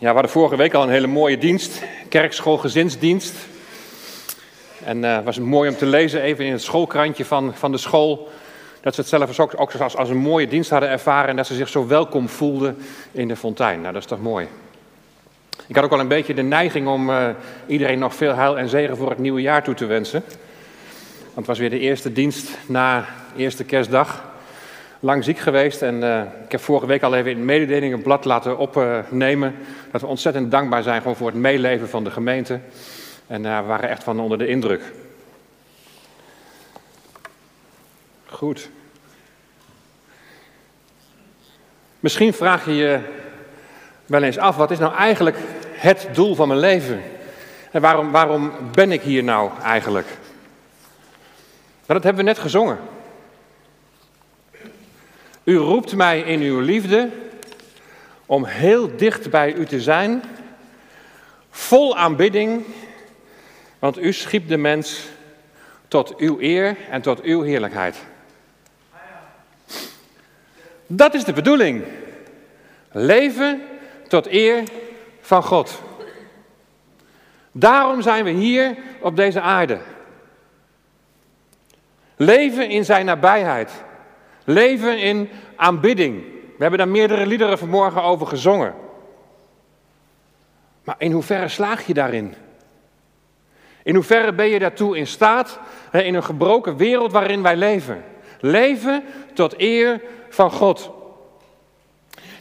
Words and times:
Ja, 0.00 0.06
we 0.06 0.12
hadden 0.12 0.30
vorige 0.30 0.56
week 0.56 0.74
al 0.74 0.82
een 0.82 0.88
hele 0.88 1.06
mooie 1.06 1.38
dienst, 1.38 1.82
kerkschool 2.08 2.58
gezinsdienst. 2.58 3.34
En 4.84 5.02
het 5.02 5.24
was 5.24 5.38
mooi 5.38 5.70
om 5.70 5.76
te 5.76 5.86
lezen, 5.86 6.22
even 6.22 6.44
in 6.44 6.52
het 6.52 6.62
schoolkrantje 6.62 7.24
van, 7.24 7.54
van 7.54 7.72
de 7.72 7.78
school, 7.78 8.28
dat 8.80 8.94
ze 8.94 9.00
het 9.00 9.08
zelf 9.10 9.40
ook, 9.40 9.60
ook 9.60 9.74
als, 9.74 9.96
als 9.96 10.08
een 10.08 10.16
mooie 10.16 10.46
dienst 10.48 10.70
hadden 10.70 10.88
ervaren 10.88 11.28
en 11.28 11.36
dat 11.36 11.46
ze 11.46 11.54
zich 11.54 11.68
zo 11.68 11.86
welkom 11.86 12.28
voelden 12.28 12.76
in 13.12 13.28
de 13.28 13.36
fontein. 13.36 13.80
Nou, 13.80 13.92
dat 13.92 14.02
is 14.02 14.08
toch 14.08 14.20
mooi. 14.20 14.48
Ik 15.66 15.74
had 15.74 15.84
ook 15.84 15.92
al 15.92 16.00
een 16.00 16.08
beetje 16.08 16.34
de 16.34 16.42
neiging 16.42 16.88
om 16.88 17.10
uh, 17.10 17.28
iedereen 17.66 17.98
nog 17.98 18.14
veel 18.14 18.34
heil 18.34 18.58
en 18.58 18.68
zegen 18.68 18.96
voor 18.96 19.10
het 19.10 19.18
nieuwe 19.18 19.40
jaar 19.40 19.62
toe 19.62 19.74
te 19.74 19.86
wensen. 19.86 20.22
Want 21.20 21.34
het 21.34 21.46
was 21.46 21.58
weer 21.58 21.70
de 21.70 21.78
eerste 21.78 22.12
dienst 22.12 22.58
na 22.66 23.06
eerste 23.36 23.64
kerstdag 23.64 24.29
lang 25.00 25.24
ziek 25.24 25.38
geweest. 25.38 25.82
En 25.82 25.94
uh, 25.94 26.22
ik 26.44 26.52
heb 26.52 26.60
vorige 26.60 26.86
week 26.86 27.02
al 27.02 27.14
even 27.14 27.30
in 27.30 27.36
het 27.36 27.46
mededelingenblad 27.46 28.24
laten 28.24 28.58
opnemen. 28.58 29.54
dat 29.90 30.00
we 30.00 30.06
ontzettend 30.06 30.50
dankbaar 30.50 30.82
zijn 30.82 31.00
gewoon 31.00 31.16
voor 31.16 31.26
het 31.26 31.36
meeleven 31.36 31.88
van 31.88 32.04
de 32.04 32.10
gemeente. 32.10 32.60
En 33.26 33.44
uh, 33.44 33.60
we 33.60 33.66
waren 33.66 33.88
echt 33.88 34.02
van 34.02 34.20
onder 34.20 34.38
de 34.38 34.46
indruk. 34.46 34.82
Goed. 38.26 38.70
Misschien 42.00 42.32
vraag 42.32 42.64
je 42.64 42.74
je 42.74 43.00
wel 44.06 44.22
eens 44.22 44.38
af, 44.38 44.56
wat 44.56 44.70
is 44.70 44.78
nou 44.78 44.94
eigenlijk 44.94 45.36
het 45.72 46.08
doel 46.12 46.34
van 46.34 46.48
mijn 46.48 46.60
leven? 46.60 47.02
En 47.70 47.80
waarom, 47.80 48.10
waarom 48.10 48.52
ben 48.72 48.92
ik 48.92 49.02
hier 49.02 49.24
nou 49.24 49.50
eigenlijk? 49.62 50.06
Nou, 50.06 52.00
dat 52.00 52.02
hebben 52.02 52.24
we 52.24 52.30
net 52.30 52.38
gezongen. 52.38 52.78
U 55.44 55.56
roept 55.56 55.96
mij 55.96 56.20
in 56.20 56.40
uw 56.40 56.60
liefde 56.60 57.10
om 58.26 58.44
heel 58.44 58.96
dicht 58.96 59.30
bij 59.30 59.52
u 59.52 59.66
te 59.66 59.80
zijn, 59.80 60.22
vol 61.50 61.96
aanbidding, 61.96 62.64
want 63.78 63.98
u 63.98 64.12
schiep 64.12 64.48
de 64.48 64.56
mens 64.56 65.08
tot 65.88 66.16
uw 66.16 66.40
eer 66.40 66.76
en 66.90 67.02
tot 67.02 67.22
uw 67.22 67.42
heerlijkheid. 67.42 67.96
Dat 70.86 71.14
is 71.14 71.24
de 71.24 71.32
bedoeling. 71.32 71.84
Leven 72.92 73.62
tot 74.08 74.26
eer 74.26 74.62
van 75.20 75.42
God. 75.42 75.82
Daarom 77.52 78.02
zijn 78.02 78.24
we 78.24 78.30
hier 78.30 78.76
op 79.00 79.16
deze 79.16 79.40
aarde. 79.40 79.78
Leven 82.16 82.68
in 82.68 82.84
zijn 82.84 83.06
nabijheid. 83.06 83.70
Leven 84.44 84.98
in 84.98 85.28
aanbidding. 85.56 86.22
We 86.56 86.66
hebben 86.66 86.78
daar 86.78 86.88
meerdere 86.88 87.26
liederen 87.26 87.58
vanmorgen 87.58 88.02
over 88.02 88.26
gezongen. 88.26 88.74
Maar 90.84 90.94
in 90.98 91.12
hoeverre 91.12 91.48
slaag 91.48 91.86
je 91.86 91.94
daarin? 91.94 92.34
In 93.82 93.94
hoeverre 93.94 94.32
ben 94.32 94.46
je 94.46 94.58
daartoe 94.58 94.96
in 94.96 95.06
staat 95.06 95.58
in 95.92 96.14
een 96.14 96.24
gebroken 96.24 96.76
wereld 96.76 97.12
waarin 97.12 97.42
wij 97.42 97.56
leven? 97.56 98.04
Leven 98.40 99.02
tot 99.34 99.54
eer 99.56 100.00
van 100.28 100.50
God. 100.50 100.90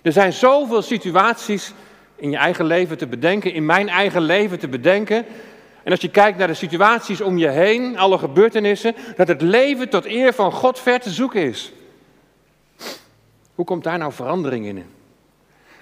Er 0.02 0.12
zijn 0.12 0.34
zoveel 0.34 0.82
situaties 0.82 1.74
in 2.16 2.32
je 2.32 2.38
eigen 2.38 2.66
leven 2.66 2.98
te 2.98 3.08
bedenken, 3.08 3.54
in 3.54 3.66
mijn 3.66 3.90
eigen 3.90 4.22
leven 4.22 4.60
te 4.60 4.68
bedenken. 4.68 5.26
En 5.84 5.92
als 5.92 6.02
je 6.02 6.10
kijkt 6.10 6.38
naar 6.38 6.48
de 6.48 6.54
situaties 6.54 7.22
om 7.22 7.38
je 7.38 7.50
heen, 7.50 7.98
alle 7.98 8.18
gebeurtenissen, 8.18 8.96
dat 9.16 9.28
het 9.28 9.42
leven 9.42 9.90
tot 9.90 10.06
eer 10.06 10.34
van 10.34 10.52
God 10.52 10.80
ver 10.80 11.00
te 11.00 11.10
zoeken 11.10 11.42
is. 11.42 11.72
Hoe 13.60 13.68
komt 13.68 13.84
daar 13.84 13.98
nou 13.98 14.12
verandering 14.14 14.66
in? 14.66 14.86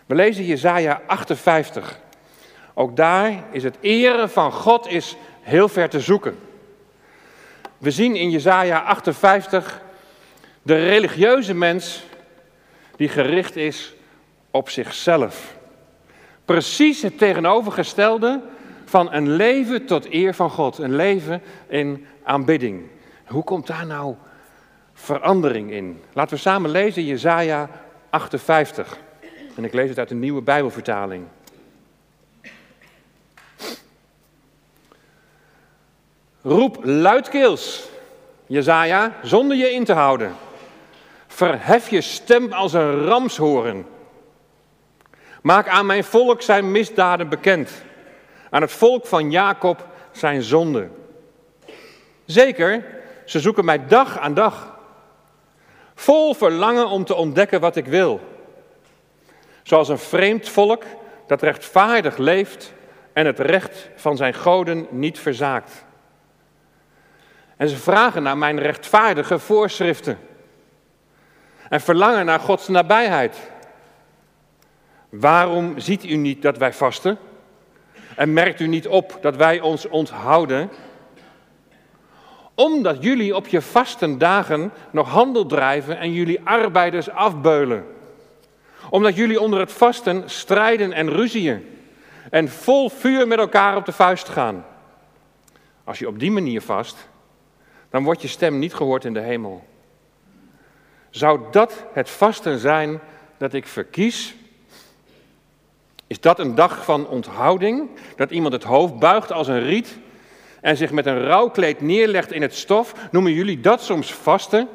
We 0.05 0.15
lezen 0.15 0.45
Jezaja 0.45 1.01
58. 1.07 1.99
Ook 2.73 2.95
daar 2.95 3.43
is 3.51 3.63
het 3.63 3.77
eren 3.81 4.29
van 4.29 4.51
God 4.51 4.87
is 4.87 5.15
heel 5.41 5.69
ver 5.69 5.89
te 5.89 5.99
zoeken. 5.99 6.37
We 7.77 7.91
zien 7.91 8.15
in 8.15 8.29
Jezaja 8.29 8.79
58 8.79 9.81
de 10.61 10.75
religieuze 10.75 11.53
mens 11.53 12.03
die 12.95 13.09
gericht 13.09 13.55
is 13.55 13.95
op 14.51 14.69
zichzelf. 14.69 15.57
Precies 16.45 17.01
het 17.01 17.17
tegenovergestelde 17.17 18.41
van 18.85 19.13
een 19.13 19.29
leven 19.29 19.85
tot 19.85 20.13
eer 20.13 20.33
van 20.33 20.49
God, 20.49 20.77
een 20.77 20.95
leven 20.95 21.41
in 21.67 22.05
aanbidding. 22.23 22.81
Hoe 23.25 23.43
komt 23.43 23.67
daar 23.67 23.85
nou 23.85 24.15
verandering 24.97 25.71
in. 25.71 26.03
Laten 26.13 26.35
we 26.35 26.41
samen 26.41 26.69
lezen 26.69 27.05
Jesaja 27.05 27.69
58. 28.09 28.97
En 29.55 29.63
ik 29.63 29.73
lees 29.73 29.89
het 29.89 29.99
uit 29.99 30.09
de 30.09 30.15
nieuwe 30.15 30.41
Bijbelvertaling. 30.41 31.25
Roep 36.41 36.79
luidkeels, 36.83 37.89
Jezaja, 38.45 39.13
zonder 39.23 39.57
je 39.57 39.71
in 39.71 39.83
te 39.83 39.93
houden. 39.93 40.35
Verhef 41.27 41.89
je 41.89 42.01
stem 42.01 42.53
als 42.53 42.73
een 42.73 43.03
ramshoren. 43.03 43.85
Maak 45.41 45.67
aan 45.67 45.85
mijn 45.85 46.03
volk 46.03 46.41
zijn 46.41 46.71
misdaden 46.71 47.29
bekend. 47.29 47.71
Aan 48.49 48.61
het 48.61 48.71
volk 48.71 49.05
van 49.05 49.31
Jacob 49.31 49.87
zijn 50.11 50.41
zonden. 50.41 50.91
Zeker, 52.25 52.85
ze 53.25 53.39
zoeken 53.39 53.65
mij 53.65 53.87
dag 53.87 54.19
aan 54.19 54.33
dag. 54.33 54.76
Vol 55.99 56.33
verlangen 56.33 56.87
om 56.87 57.05
te 57.05 57.15
ontdekken 57.15 57.59
wat 57.59 57.75
ik 57.75 57.85
wil. 57.85 58.19
Zoals 59.63 59.89
een 59.89 59.97
vreemd 59.97 60.49
volk 60.49 60.83
dat 61.27 61.41
rechtvaardig 61.41 62.17
leeft 62.17 62.73
en 63.13 63.25
het 63.25 63.39
recht 63.39 63.89
van 63.95 64.17
zijn 64.17 64.33
goden 64.33 64.87
niet 64.89 65.19
verzaakt. 65.19 65.85
En 67.55 67.69
ze 67.69 67.77
vragen 67.77 68.23
naar 68.23 68.37
mijn 68.37 68.59
rechtvaardige 68.59 69.39
voorschriften. 69.39 70.19
En 71.69 71.81
verlangen 71.81 72.25
naar 72.25 72.39
Gods 72.39 72.67
nabijheid. 72.67 73.37
Waarom 75.09 75.79
ziet 75.79 76.05
u 76.05 76.15
niet 76.15 76.41
dat 76.41 76.57
wij 76.57 76.73
vasten? 76.73 77.17
En 78.15 78.33
merkt 78.33 78.59
u 78.59 78.67
niet 78.67 78.87
op 78.87 79.17
dat 79.21 79.35
wij 79.35 79.59
ons 79.59 79.87
onthouden? 79.87 80.69
Omdat 82.57 83.03
jullie 83.03 83.35
op 83.35 83.47
je 83.47 83.61
vastendagen 83.61 84.71
nog 84.91 85.09
handel 85.09 85.45
drijven 85.45 85.97
en 85.97 86.11
jullie 86.11 86.39
arbeiders 86.43 87.09
afbeulen. 87.09 87.85
Omdat 88.89 89.15
jullie 89.15 89.39
onder 89.39 89.59
het 89.59 89.71
vasten 89.71 90.29
strijden 90.29 90.93
en 90.93 91.09
ruzieën. 91.09 91.65
En 92.29 92.49
vol 92.49 92.89
vuur 92.89 93.27
met 93.27 93.39
elkaar 93.39 93.75
op 93.75 93.85
de 93.85 93.91
vuist 93.91 94.29
gaan. 94.29 94.65
Als 95.83 95.99
je 95.99 96.07
op 96.07 96.19
die 96.19 96.31
manier 96.31 96.61
vast, 96.61 97.09
dan 97.89 98.03
wordt 98.03 98.21
je 98.21 98.27
stem 98.27 98.59
niet 98.59 98.73
gehoord 98.73 99.05
in 99.05 99.13
de 99.13 99.19
hemel. 99.19 99.63
Zou 101.09 101.39
dat 101.51 101.85
het 101.93 102.09
vasten 102.09 102.59
zijn 102.59 102.99
dat 103.37 103.53
ik 103.53 103.67
verkies? 103.67 104.35
Is 106.07 106.19
dat 106.19 106.39
een 106.39 106.55
dag 106.55 106.83
van 106.83 107.07
onthouding? 107.07 107.89
Dat 108.15 108.31
iemand 108.31 108.53
het 108.53 108.63
hoofd 108.63 108.99
buigt 108.99 109.31
als 109.31 109.47
een 109.47 109.63
riet 109.63 109.97
en 110.67 110.77
zich 110.77 110.91
met 110.91 111.05
een 111.05 111.23
rouwkleed 111.23 111.81
neerlegt 111.81 112.31
in 112.31 112.41
het 112.41 112.55
stof, 112.55 112.93
noemen 113.11 113.31
jullie 113.31 113.59
dat 113.59 113.81
soms 113.81 114.13
vasten? 114.13 114.67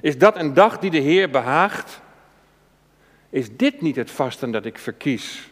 Is 0.00 0.18
dat 0.18 0.36
een 0.36 0.54
dag 0.54 0.78
die 0.78 0.90
de 0.90 0.98
Heer 0.98 1.30
behaagt? 1.30 2.00
Is 3.30 3.56
dit 3.56 3.80
niet 3.80 3.96
het 3.96 4.10
vasten 4.10 4.50
dat 4.50 4.64
ik 4.64 4.78
verkies? 4.78 5.50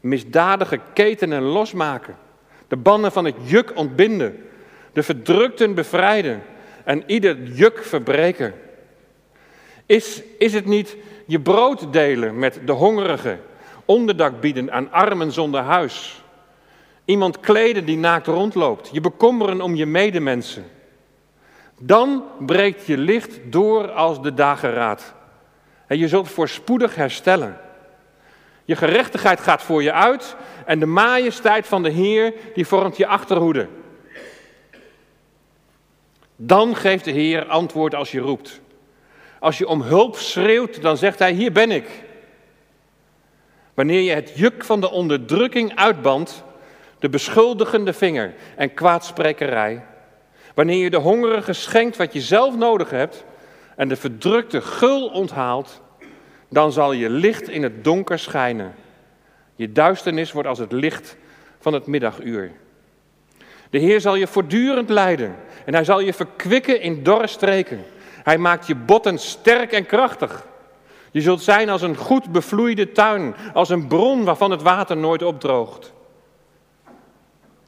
Misdadige 0.00 0.80
ketenen 0.92 1.42
losmaken, 1.42 2.16
de 2.68 2.76
bannen 2.76 3.12
van 3.12 3.24
het 3.24 3.34
juk 3.42 3.76
ontbinden, 3.76 4.48
de 4.92 5.02
verdrukten 5.02 5.74
bevrijden 5.74 6.42
en 6.84 7.02
ieder 7.06 7.42
juk 7.42 7.84
verbreken. 7.84 8.54
Is, 9.86 10.22
is 10.38 10.52
het 10.52 10.66
niet 10.66 10.96
je 11.26 11.40
brood 11.40 11.92
delen 11.92 12.38
met 12.38 12.60
de 12.64 12.72
hongerigen, 12.72 13.40
onderdak 13.84 14.40
bieden 14.40 14.72
aan 14.72 14.92
armen 14.92 15.32
zonder 15.32 15.60
huis? 15.60 16.24
Iemand 17.10 17.40
kleden 17.40 17.84
die 17.84 17.96
naakt 17.96 18.26
rondloopt. 18.26 18.88
Je 18.92 19.00
bekommeren 19.00 19.60
om 19.60 19.74
je 19.74 19.86
medemensen. 19.86 20.64
Dan 21.80 22.24
breekt 22.38 22.86
je 22.86 22.98
licht 22.98 23.38
door 23.44 23.90
als 23.90 24.22
de 24.22 24.34
dageraad. 24.34 25.14
En 25.86 25.98
je 25.98 26.08
zult 26.08 26.28
voorspoedig 26.28 26.94
herstellen. 26.94 27.60
Je 28.64 28.76
gerechtigheid 28.76 29.40
gaat 29.40 29.62
voor 29.62 29.82
je 29.82 29.92
uit 29.92 30.36
en 30.66 30.78
de 30.78 30.86
majesteit 30.86 31.66
van 31.66 31.82
de 31.82 31.90
Heer 31.90 32.34
die 32.54 32.66
vormt 32.66 32.96
je 32.96 33.06
achterhoede. 33.06 33.68
Dan 36.36 36.76
geeft 36.76 37.04
de 37.04 37.10
Heer 37.10 37.46
antwoord 37.46 37.94
als 37.94 38.10
je 38.10 38.20
roept. 38.20 38.60
Als 39.38 39.58
je 39.58 39.68
om 39.68 39.82
hulp 39.82 40.16
schreeuwt, 40.16 40.82
dan 40.82 40.96
zegt 40.96 41.18
Hij, 41.18 41.32
hier 41.32 41.52
ben 41.52 41.70
ik. 41.70 41.88
Wanneer 43.74 44.00
je 44.00 44.12
het 44.12 44.32
juk 44.34 44.64
van 44.64 44.80
de 44.80 44.90
onderdrukking 44.90 45.76
uitbandt, 45.76 46.42
de 47.00 47.08
beschuldigende 47.08 47.92
vinger 47.92 48.34
en 48.56 48.74
kwaadsprekerij. 48.74 49.84
Wanneer 50.54 50.82
je 50.82 50.90
de 50.90 50.96
hongerige 50.96 51.52
schenkt 51.52 51.96
wat 51.96 52.12
je 52.12 52.20
zelf 52.20 52.56
nodig 52.56 52.90
hebt 52.90 53.24
en 53.76 53.88
de 53.88 53.96
verdrukte 53.96 54.60
gul 54.60 55.08
onthaalt, 55.08 55.80
dan 56.48 56.72
zal 56.72 56.92
je 56.92 57.10
licht 57.10 57.48
in 57.48 57.62
het 57.62 57.84
donker 57.84 58.18
schijnen. 58.18 58.74
Je 59.56 59.72
duisternis 59.72 60.32
wordt 60.32 60.48
als 60.48 60.58
het 60.58 60.72
licht 60.72 61.16
van 61.58 61.72
het 61.72 61.86
middaguur. 61.86 62.52
De 63.70 63.78
Heer 63.78 64.00
zal 64.00 64.14
je 64.14 64.26
voortdurend 64.26 64.88
leiden 64.88 65.36
en 65.64 65.74
hij 65.74 65.84
zal 65.84 66.00
je 66.00 66.12
verkwikken 66.12 66.80
in 66.80 67.02
dorre 67.02 67.26
streken. 67.26 67.84
Hij 68.22 68.38
maakt 68.38 68.66
je 68.66 68.74
botten 68.74 69.18
sterk 69.18 69.72
en 69.72 69.86
krachtig. 69.86 70.46
Je 71.10 71.20
zult 71.20 71.42
zijn 71.42 71.68
als 71.68 71.82
een 71.82 71.96
goed 71.96 72.32
bevloeide 72.32 72.92
tuin, 72.92 73.34
als 73.54 73.68
een 73.68 73.86
bron 73.86 74.24
waarvan 74.24 74.50
het 74.50 74.62
water 74.62 74.96
nooit 74.96 75.22
opdroogt. 75.22 75.92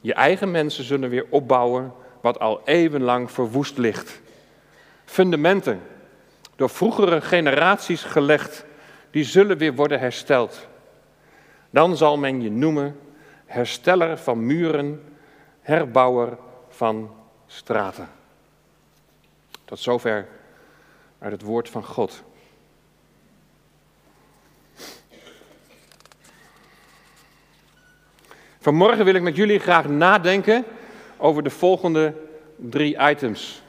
Je 0.03 0.13
eigen 0.13 0.51
mensen 0.51 0.83
zullen 0.83 1.09
weer 1.09 1.25
opbouwen 1.29 1.93
wat 2.21 2.39
al 2.39 2.61
eeuwenlang 2.65 3.31
verwoest 3.31 3.77
ligt. 3.77 4.21
Fundamenten, 5.05 5.81
door 6.55 6.69
vroegere 6.69 7.21
generaties 7.21 8.03
gelegd, 8.03 8.65
die 9.11 9.23
zullen 9.23 9.57
weer 9.57 9.75
worden 9.75 9.99
hersteld. 9.99 10.67
Dan 11.69 11.97
zal 11.97 12.17
men 12.17 12.41
je 12.41 12.51
noemen 12.51 12.99
hersteller 13.45 14.17
van 14.17 14.45
muren, 14.45 15.03
herbouwer 15.61 16.37
van 16.69 17.15
straten. 17.47 18.09
Tot 19.65 19.79
zover 19.79 20.27
uit 21.19 21.31
het 21.31 21.41
woord 21.41 21.69
van 21.69 21.83
God. 21.83 22.23
Vanmorgen 28.63 29.05
wil 29.05 29.13
ik 29.13 29.21
met 29.21 29.35
jullie 29.35 29.59
graag 29.59 29.87
nadenken 29.87 30.65
over 31.17 31.43
de 31.43 31.49
volgende 31.49 32.13
drie 32.55 32.97
items. 32.97 33.61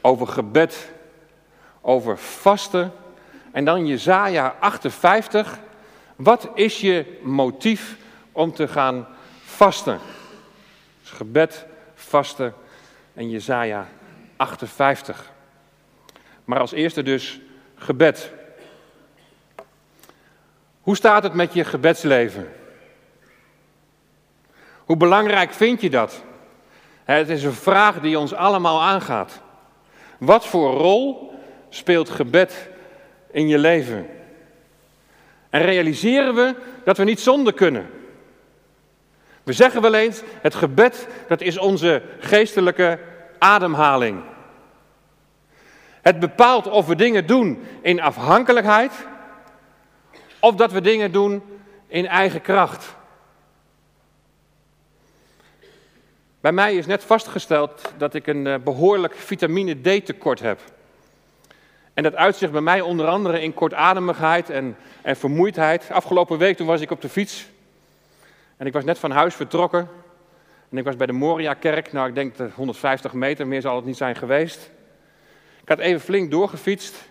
Over 0.00 0.26
gebed, 0.26 0.92
over 1.80 2.18
vasten 2.18 2.92
en 3.52 3.64
dan 3.64 3.86
Jezaja 3.86 4.56
58. 4.60 5.58
Wat 6.16 6.48
is 6.54 6.80
je 6.80 7.18
motief 7.22 7.96
om 8.32 8.52
te 8.52 8.68
gaan 8.68 9.06
vasten? 9.44 9.98
Dus 11.00 11.10
gebed, 11.10 11.66
vasten 11.94 12.54
en 13.14 13.30
Jezaja 13.30 13.88
58. 14.36 15.30
Maar 16.44 16.60
als 16.60 16.72
eerste 16.72 17.02
dus 17.02 17.40
gebed. 17.74 18.30
Hoe 20.80 20.96
staat 20.96 21.22
het 21.22 21.34
met 21.34 21.54
je 21.54 21.64
gebedsleven? 21.64 22.52
Hoe 24.84 24.96
belangrijk 24.96 25.52
vind 25.52 25.80
je 25.80 25.90
dat? 25.90 26.22
Het 27.04 27.28
is 27.28 27.44
een 27.44 27.52
vraag 27.52 28.00
die 28.00 28.18
ons 28.18 28.34
allemaal 28.34 28.82
aangaat. 28.82 29.40
Wat 30.18 30.46
voor 30.46 30.72
rol 30.72 31.32
speelt 31.68 32.10
gebed 32.10 32.70
in 33.30 33.48
je 33.48 33.58
leven? 33.58 34.06
En 35.50 35.62
realiseren 35.62 36.34
we 36.34 36.54
dat 36.84 36.96
we 36.96 37.04
niet 37.04 37.20
zonder 37.20 37.52
kunnen? 37.52 37.90
We 39.42 39.52
zeggen 39.52 39.82
wel 39.82 39.94
eens, 39.94 40.22
het 40.40 40.54
gebed 40.54 41.08
dat 41.28 41.40
is 41.40 41.58
onze 41.58 42.02
geestelijke 42.18 42.98
ademhaling. 43.38 44.22
Het 46.02 46.18
bepaalt 46.20 46.68
of 46.68 46.86
we 46.86 46.96
dingen 46.96 47.26
doen 47.26 47.62
in 47.80 48.00
afhankelijkheid 48.00 48.92
of 50.40 50.54
dat 50.54 50.72
we 50.72 50.80
dingen 50.80 51.12
doen 51.12 51.42
in 51.86 52.06
eigen 52.06 52.40
kracht. 52.40 52.94
Bij 56.42 56.52
mij 56.52 56.74
is 56.74 56.86
net 56.86 57.04
vastgesteld 57.04 57.92
dat 57.96 58.14
ik 58.14 58.26
een 58.26 58.46
eh, 58.46 58.58
behoorlijk 58.64 59.14
vitamine 59.14 59.74
D 59.74 60.06
tekort 60.06 60.40
heb. 60.40 60.60
En 61.94 62.02
dat 62.02 62.14
uitzicht 62.14 62.52
bij 62.52 62.60
mij 62.60 62.80
onder 62.80 63.06
andere 63.06 63.42
in 63.42 63.54
kortademigheid 63.54 64.50
en, 64.50 64.76
en 65.02 65.16
vermoeidheid. 65.16 65.90
Afgelopen 65.90 66.38
week 66.38 66.56
toen 66.56 66.66
was 66.66 66.80
ik 66.80 66.90
op 66.90 67.00
de 67.00 67.08
fiets 67.08 67.46
en 68.56 68.66
ik 68.66 68.72
was 68.72 68.84
net 68.84 68.98
van 68.98 69.10
huis 69.10 69.34
vertrokken. 69.34 69.88
En 70.70 70.78
ik 70.78 70.84
was 70.84 70.96
bij 70.96 71.06
de 71.06 71.12
Moria-kerk, 71.12 71.92
nou 71.92 72.08
ik 72.08 72.14
denk 72.14 72.34
150 72.54 73.12
meter, 73.12 73.46
meer 73.46 73.60
zal 73.60 73.76
het 73.76 73.84
niet 73.84 73.96
zijn 73.96 74.16
geweest. 74.16 74.70
Ik 75.62 75.68
had 75.68 75.78
even 75.78 76.00
flink 76.00 76.30
doorgefietst, 76.30 77.08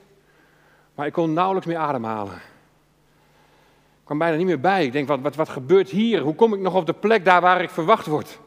maar 0.95 1.05
ik 1.05 1.13
kon 1.13 1.33
nauwelijks 1.33 1.67
meer 1.67 1.77
ademhalen. 1.77 2.35
Ik 2.35 4.03
kwam 4.03 4.17
bijna 4.17 4.37
niet 4.37 4.45
meer 4.45 4.59
bij. 4.59 4.85
Ik 4.85 4.91
denk, 4.91 5.07
wat, 5.07 5.19
wat, 5.19 5.35
wat 5.35 5.49
gebeurt 5.49 5.89
hier? 5.89 6.21
Hoe 6.21 6.35
kom 6.35 6.53
ik 6.53 6.59
nog 6.59 6.75
op 6.75 6.85
de 6.85 6.93
plek 6.93 7.25
daar 7.25 7.41
waar 7.41 7.61
ik 7.61 7.69
verwacht 7.69 8.05
word? 8.05 8.39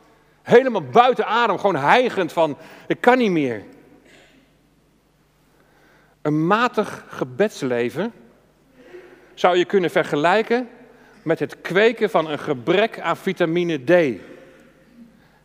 Helemaal 0.45 0.83
buiten 0.83 1.27
adem, 1.27 1.59
gewoon 1.59 1.77
hijgend 1.77 2.33
van, 2.33 2.57
ik 2.87 3.01
kan 3.01 3.19
niet 3.19 3.31
meer. 3.31 3.63
Een 6.23 6.47
matig 6.47 7.05
gebedsleven 7.09 8.13
zou 9.35 9.57
je 9.57 9.65
kunnen 9.65 9.91
vergelijken 9.91 10.69
met 11.23 11.39
het 11.39 11.61
kweken 11.61 12.11
van 12.11 12.31
een 12.31 12.39
gebrek 12.39 13.01
aan 13.01 13.17
vitamine 13.17 13.85
D. 13.85 14.21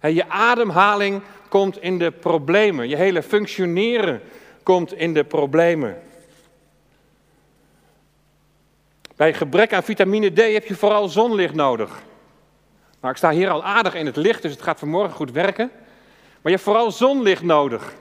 Je 0.02 0.30
ademhaling 0.30 1.22
komt 1.50 1.82
in 1.82 1.98
de 1.98 2.12
problemen, 2.12 2.90
je 2.90 2.96
hele 2.96 3.24
functioneren 3.24 4.22
komt 4.64 4.94
in 4.94 5.14
de 5.14 5.24
problemen. 5.24 6.02
Bij 9.16 9.34
gebrek 9.34 9.74
aan 9.74 9.84
vitamine 9.84 10.30
D 10.30 10.54
heb 10.54 10.66
je 10.66 10.76
vooral 10.76 11.08
zonlicht 11.08 11.54
nodig. 11.54 12.02
Nou, 13.00 13.12
ik 13.14 13.18
sta 13.18 13.32
hier 13.32 13.50
al 13.50 13.64
aardig 13.64 13.96
in 13.96 14.06
het 14.06 14.16
licht, 14.16 14.42
dus 14.42 14.52
het 14.52 14.62
gaat 14.62 14.80
vanmorgen 14.80 15.16
goed 15.16 15.32
werken. 15.32 15.70
Maar 16.14 16.40
je 16.44 16.50
hebt 16.50 16.64
vooral 16.64 16.92
zonlicht 16.92 17.44
nodig. 17.44 17.94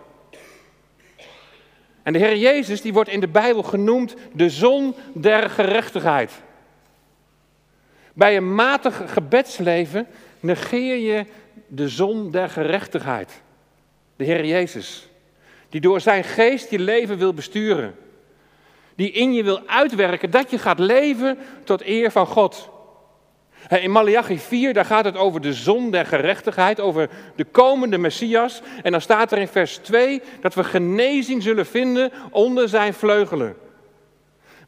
En 2.02 2.12
de 2.12 2.18
Heer 2.18 2.36
Jezus 2.36 2.82
die 2.82 2.92
wordt 2.92 3.10
in 3.10 3.20
de 3.20 3.28
Bijbel 3.28 3.62
genoemd 3.62 4.14
de 4.32 4.50
zon 4.50 4.94
der 5.14 5.50
gerechtigheid. 5.50 6.32
Bij 8.12 8.36
een 8.36 8.54
matig 8.54 9.02
gebedsleven 9.06 10.06
negeer 10.40 10.96
je 10.96 11.26
de 11.66 11.88
zon 11.88 12.30
der 12.30 12.48
gerechtigheid. 12.48 13.42
De 14.16 14.24
Heer 14.24 14.44
Jezus. 14.44 15.08
Die 15.68 15.80
door 15.80 16.00
zijn 16.00 16.24
geest 16.24 16.70
je 16.70 16.78
leven 16.78 17.18
wil 17.18 17.34
besturen. 17.34 17.94
Die 18.94 19.10
in 19.10 19.32
je 19.32 19.42
wil 19.42 19.62
uitwerken 19.66 20.30
dat 20.30 20.50
je 20.50 20.58
gaat 20.58 20.78
leven 20.78 21.38
tot 21.64 21.86
eer 21.86 22.10
van 22.10 22.26
God. 22.26 22.70
In 23.68 23.90
Malachi 23.90 24.38
4, 24.38 24.74
daar 24.74 24.84
gaat 24.84 25.04
het 25.04 25.16
over 25.16 25.40
de 25.40 25.52
zon 25.52 25.90
der 25.90 26.06
gerechtigheid, 26.06 26.80
over 26.80 27.08
de 27.36 27.44
komende 27.44 27.98
Messias. 27.98 28.62
En 28.82 28.92
dan 28.92 29.00
staat 29.00 29.32
er 29.32 29.38
in 29.38 29.48
vers 29.48 29.76
2 29.76 30.22
dat 30.40 30.54
we 30.54 30.64
genezing 30.64 31.42
zullen 31.42 31.66
vinden 31.66 32.12
onder 32.30 32.68
zijn 32.68 32.94
vleugelen. 32.94 33.56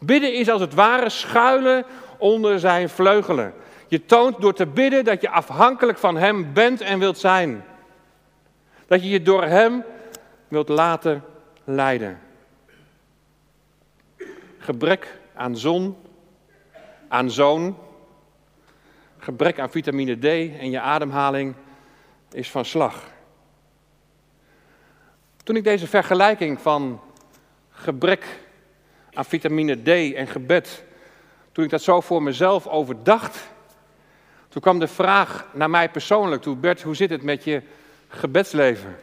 Bidden 0.01 0.35
is 0.35 0.51
als 0.51 0.61
het 0.61 0.75
ware 0.75 1.09
schuilen 1.09 1.85
onder 2.19 2.59
zijn 2.59 2.89
vleugelen. 2.89 3.55
Je 3.89 4.05
toont 4.05 4.41
door 4.41 4.55
te 4.55 4.67
bidden 4.67 5.05
dat 5.05 5.21
je 5.21 5.31
afhankelijk 5.31 5.99
van 5.99 6.17
hem 6.17 6.53
bent 6.53 6.81
en 6.81 6.99
wilt 6.99 7.19
zijn. 7.19 7.65
Dat 8.87 9.03
je 9.03 9.09
je 9.09 9.23
door 9.23 9.45
hem 9.45 9.85
wilt 10.49 10.69
laten 10.69 11.25
leiden. 11.65 12.19
Gebrek 14.59 15.19
aan 15.35 15.57
zon, 15.57 15.97
aan 17.09 17.31
zoon, 17.31 17.77
gebrek 19.21 19.59
aan 19.59 19.71
vitamine 19.71 20.19
D 20.19 20.25
en 20.59 20.71
je 20.71 20.81
ademhaling 20.81 21.55
is 22.33 22.51
van 22.51 22.65
slag. 22.65 23.05
Toen 25.43 25.57
ik 25.57 25.65
deze 25.65 25.87
vergelijking 25.87 26.61
van 26.61 27.01
gebrek 27.71 28.41
aan 29.13 29.25
vitamine 29.25 29.83
D 29.83 30.15
en 30.15 30.27
gebed, 30.27 30.85
toen 31.53 31.65
ik 31.65 31.71
dat 31.71 31.83
zo 31.83 32.01
voor 32.01 32.23
mezelf 32.23 32.67
overdacht, 32.67 33.49
toen 34.49 34.63
kwam 34.63 34.79
de 34.79 34.89
vraag 34.89 35.47
naar 35.53 35.71
mij 35.71 35.91
persoonlijk 35.91 36.43
toe, 36.43 36.57
Bert, 36.57 36.83
hoe 36.83 36.95
zit 36.95 37.11
het 37.11 37.23
met 37.23 37.45
je 37.45 37.63
gebedsleven? 38.09 38.97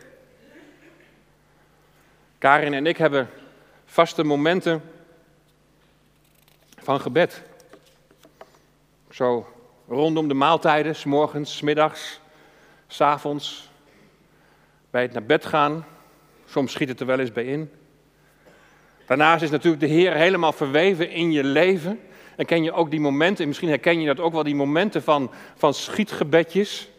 Karin 2.37 2.73
en 2.73 2.85
ik 2.85 2.97
hebben 2.97 3.29
vaste 3.85 4.23
momenten 4.23 4.81
van 6.77 6.99
gebed. 6.99 7.41
Zo 9.09 9.56
rondom 9.87 10.27
de 10.27 10.33
maaltijden, 10.33 10.95
s 10.95 11.03
morgens, 11.03 11.57
s 11.57 11.61
middags, 11.61 12.19
s 12.87 13.01
avonds, 13.01 13.69
bij 14.89 15.01
het 15.01 15.13
naar 15.13 15.23
bed 15.23 15.45
gaan. 15.45 15.85
Soms 16.45 16.71
schiet 16.71 16.89
het 16.89 16.99
er 16.99 17.05
wel 17.05 17.19
eens 17.19 17.31
bij 17.31 17.45
in. 17.45 17.71
Daarnaast 19.05 19.43
is 19.43 19.49
natuurlijk 19.49 19.81
de 19.81 19.87
Heer 19.87 20.13
helemaal 20.13 20.51
verweven 20.51 21.09
in 21.09 21.31
je 21.31 21.43
leven. 21.43 21.99
En 22.35 22.45
ken 22.45 22.63
je 22.63 22.71
ook 22.71 22.91
die 22.91 22.99
momenten, 22.99 23.47
misschien 23.47 23.69
herken 23.69 23.99
je 23.99 24.07
dat 24.07 24.19
ook 24.19 24.33
wel, 24.33 24.43
die 24.43 24.55
momenten 24.55 25.03
van, 25.03 25.31
van 25.55 25.73
schietgebedjes. 25.73 26.89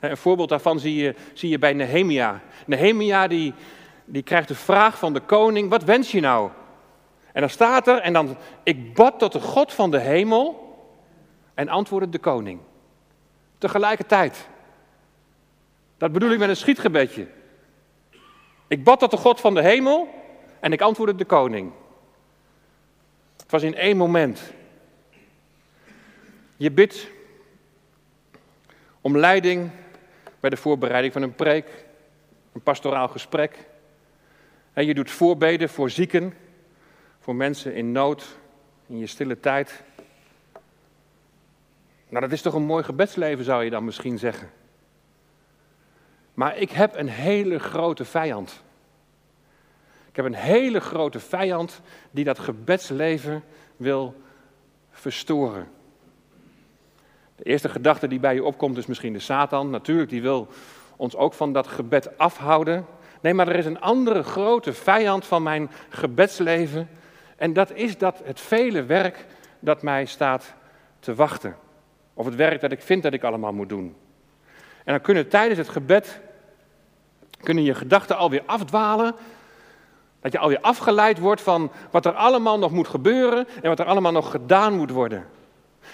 Een 0.00 0.16
voorbeeld 0.16 0.48
daarvan 0.48 0.80
zie 0.80 0.94
je, 0.94 1.14
zie 1.32 1.48
je 1.48 1.58
bij 1.58 1.72
Nehemia. 1.72 2.40
Nehemia 2.66 3.26
die, 3.26 3.54
die 4.04 4.22
krijgt 4.22 4.48
de 4.48 4.54
vraag 4.54 4.98
van 4.98 5.12
de 5.12 5.20
koning, 5.20 5.70
wat 5.70 5.84
wens 5.84 6.10
je 6.10 6.20
nou? 6.20 6.50
En 7.32 7.40
dan 7.40 7.50
staat 7.50 7.88
er, 7.88 7.98
en 7.98 8.12
dan, 8.12 8.36
ik 8.62 8.94
bad 8.94 9.18
tot 9.18 9.32
de 9.32 9.40
God 9.40 9.72
van 9.72 9.90
de 9.90 9.98
hemel 9.98 10.71
en 11.62 11.68
antwoordde 11.68 12.08
de 12.08 12.18
koning. 12.18 12.60
Tegelijkertijd. 13.58 14.48
Dat 15.96 16.12
bedoel 16.12 16.30
ik 16.30 16.38
met 16.38 16.48
een 16.48 16.56
schietgebedje. 16.56 17.26
Ik 18.66 18.84
bad 18.84 18.98
tot 18.98 19.10
de 19.10 19.16
God 19.16 19.40
van 19.40 19.54
de 19.54 19.62
hemel 19.62 20.08
en 20.60 20.72
ik 20.72 20.80
antwoordde 20.80 21.16
de 21.16 21.24
koning. 21.24 21.72
Het 23.36 23.50
was 23.50 23.62
in 23.62 23.74
één 23.74 23.96
moment. 23.96 24.52
Je 26.56 26.70
bidt 26.70 27.08
om 29.00 29.18
leiding 29.18 29.70
bij 30.40 30.50
de 30.50 30.56
voorbereiding 30.56 31.12
van 31.12 31.22
een 31.22 31.34
preek, 31.34 31.84
een 32.52 32.62
pastoraal 32.62 33.08
gesprek. 33.08 33.66
En 34.72 34.86
je 34.86 34.94
doet 34.94 35.10
voorbeden 35.10 35.68
voor 35.68 35.90
zieken, 35.90 36.34
voor 37.20 37.34
mensen 37.34 37.74
in 37.74 37.92
nood, 37.92 38.38
in 38.86 38.98
je 38.98 39.06
stille 39.06 39.40
tijd. 39.40 39.82
Nou, 42.12 42.24
dat 42.24 42.32
is 42.32 42.42
toch 42.42 42.54
een 42.54 42.62
mooi 42.62 42.84
gebedsleven, 42.84 43.44
zou 43.44 43.64
je 43.64 43.70
dan 43.70 43.84
misschien 43.84 44.18
zeggen. 44.18 44.50
Maar 46.34 46.56
ik 46.56 46.70
heb 46.70 46.96
een 46.96 47.08
hele 47.08 47.58
grote 47.58 48.04
vijand. 48.04 48.62
Ik 50.08 50.16
heb 50.16 50.24
een 50.24 50.34
hele 50.34 50.80
grote 50.80 51.20
vijand 51.20 51.80
die 52.10 52.24
dat 52.24 52.38
gebedsleven 52.38 53.42
wil 53.76 54.22
verstoren. 54.90 55.68
De 57.36 57.44
eerste 57.44 57.68
gedachte 57.68 58.08
die 58.08 58.20
bij 58.20 58.34
je 58.34 58.44
opkomt 58.44 58.76
is 58.76 58.86
misschien 58.86 59.12
de 59.12 59.18
Satan. 59.18 59.70
Natuurlijk, 59.70 60.10
die 60.10 60.22
wil 60.22 60.48
ons 60.96 61.16
ook 61.16 61.32
van 61.32 61.52
dat 61.52 61.66
gebed 61.66 62.18
afhouden. 62.18 62.86
Nee, 63.20 63.34
maar 63.34 63.48
er 63.48 63.56
is 63.56 63.66
een 63.66 63.80
andere 63.80 64.22
grote 64.22 64.72
vijand 64.72 65.26
van 65.26 65.42
mijn 65.42 65.70
gebedsleven. 65.88 66.88
En 67.36 67.52
dat 67.52 67.72
is 67.72 67.98
dat 67.98 68.20
het 68.24 68.40
vele 68.40 68.84
werk 68.84 69.26
dat 69.58 69.82
mij 69.82 70.04
staat 70.04 70.54
te 71.00 71.14
wachten. 71.14 71.56
Of 72.14 72.24
het 72.24 72.34
werk 72.34 72.60
dat 72.60 72.72
ik 72.72 72.82
vind 72.82 73.02
dat 73.02 73.12
ik 73.12 73.22
allemaal 73.22 73.52
moet 73.52 73.68
doen. 73.68 73.96
En 74.84 74.92
dan 74.92 75.00
kunnen 75.00 75.28
tijdens 75.28 75.58
het 75.58 75.68
gebed, 75.68 76.20
kunnen 77.40 77.64
je 77.64 77.74
gedachten 77.74 78.16
alweer 78.16 78.42
afdwalen. 78.46 79.14
Dat 80.20 80.32
je 80.32 80.38
alweer 80.38 80.60
afgeleid 80.60 81.18
wordt 81.18 81.40
van 81.40 81.70
wat 81.90 82.06
er 82.06 82.12
allemaal 82.12 82.58
nog 82.58 82.70
moet 82.70 82.88
gebeuren 82.88 83.48
en 83.62 83.68
wat 83.68 83.78
er 83.78 83.86
allemaal 83.86 84.12
nog 84.12 84.30
gedaan 84.30 84.76
moet 84.76 84.90
worden. 84.90 85.26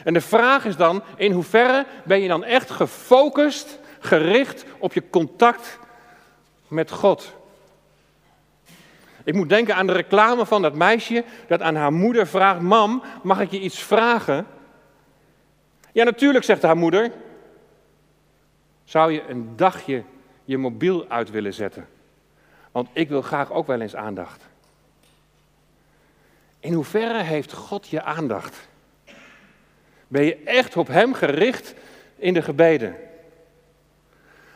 En 0.05 0.13
de 0.13 0.21
vraag 0.21 0.65
is 0.65 0.77
dan, 0.77 1.03
in 1.17 1.33
hoeverre 1.33 1.87
ben 2.05 2.21
je 2.21 2.29
dan 2.29 2.45
echt 2.45 2.71
gefocust, 2.71 3.79
gericht 3.99 4.65
op 4.79 4.93
je 4.93 5.11
contact 5.11 5.79
met 6.69 6.91
God? 6.91 7.37
Ik 9.25 9.35
moet 9.35 9.49
denken 9.49 9.75
aan 9.75 9.87
de 9.87 9.93
reclame 9.93 10.47
van 10.47 10.63
dat 10.63 10.75
meisje 10.75 11.25
dat 11.49 11.61
aan 11.61 11.75
haar 11.75 11.93
moeder 11.93 12.27
vraagt: 12.27 12.61
Mam, 12.61 13.03
mag 13.23 13.41
ik 13.41 13.51
je 13.51 13.61
iets 13.61 13.79
vragen? 13.79 14.47
Ja, 15.99 16.05
natuurlijk, 16.05 16.45
zegt 16.45 16.63
haar 16.63 16.77
moeder. 16.77 17.13
Zou 18.85 19.13
je 19.13 19.23
een 19.29 19.57
dagje 19.57 20.03
je 20.45 20.59
mobiel 20.59 21.09
uit 21.09 21.31
willen 21.31 21.55
zetten? 21.55 21.89
Want 22.73 22.89
ik 22.93 23.09
wil 23.09 23.23
graag 23.23 23.53
ook 23.53 23.67
wel 23.67 23.81
eens 23.81 23.97
aandacht. 23.97 24.43
In 26.61 26.73
hoeverre 26.73 27.23
heeft 27.23 27.53
God 27.53 27.89
je 27.89 28.03
aandacht? 28.03 28.69
Ben 30.09 30.25
je 30.25 30.37
echt 30.37 30.77
op 30.77 30.89
Hem 30.89 31.15
gericht 31.15 31.75
in 32.17 32.35
de 32.35 32.43
gebeden? 32.43 32.97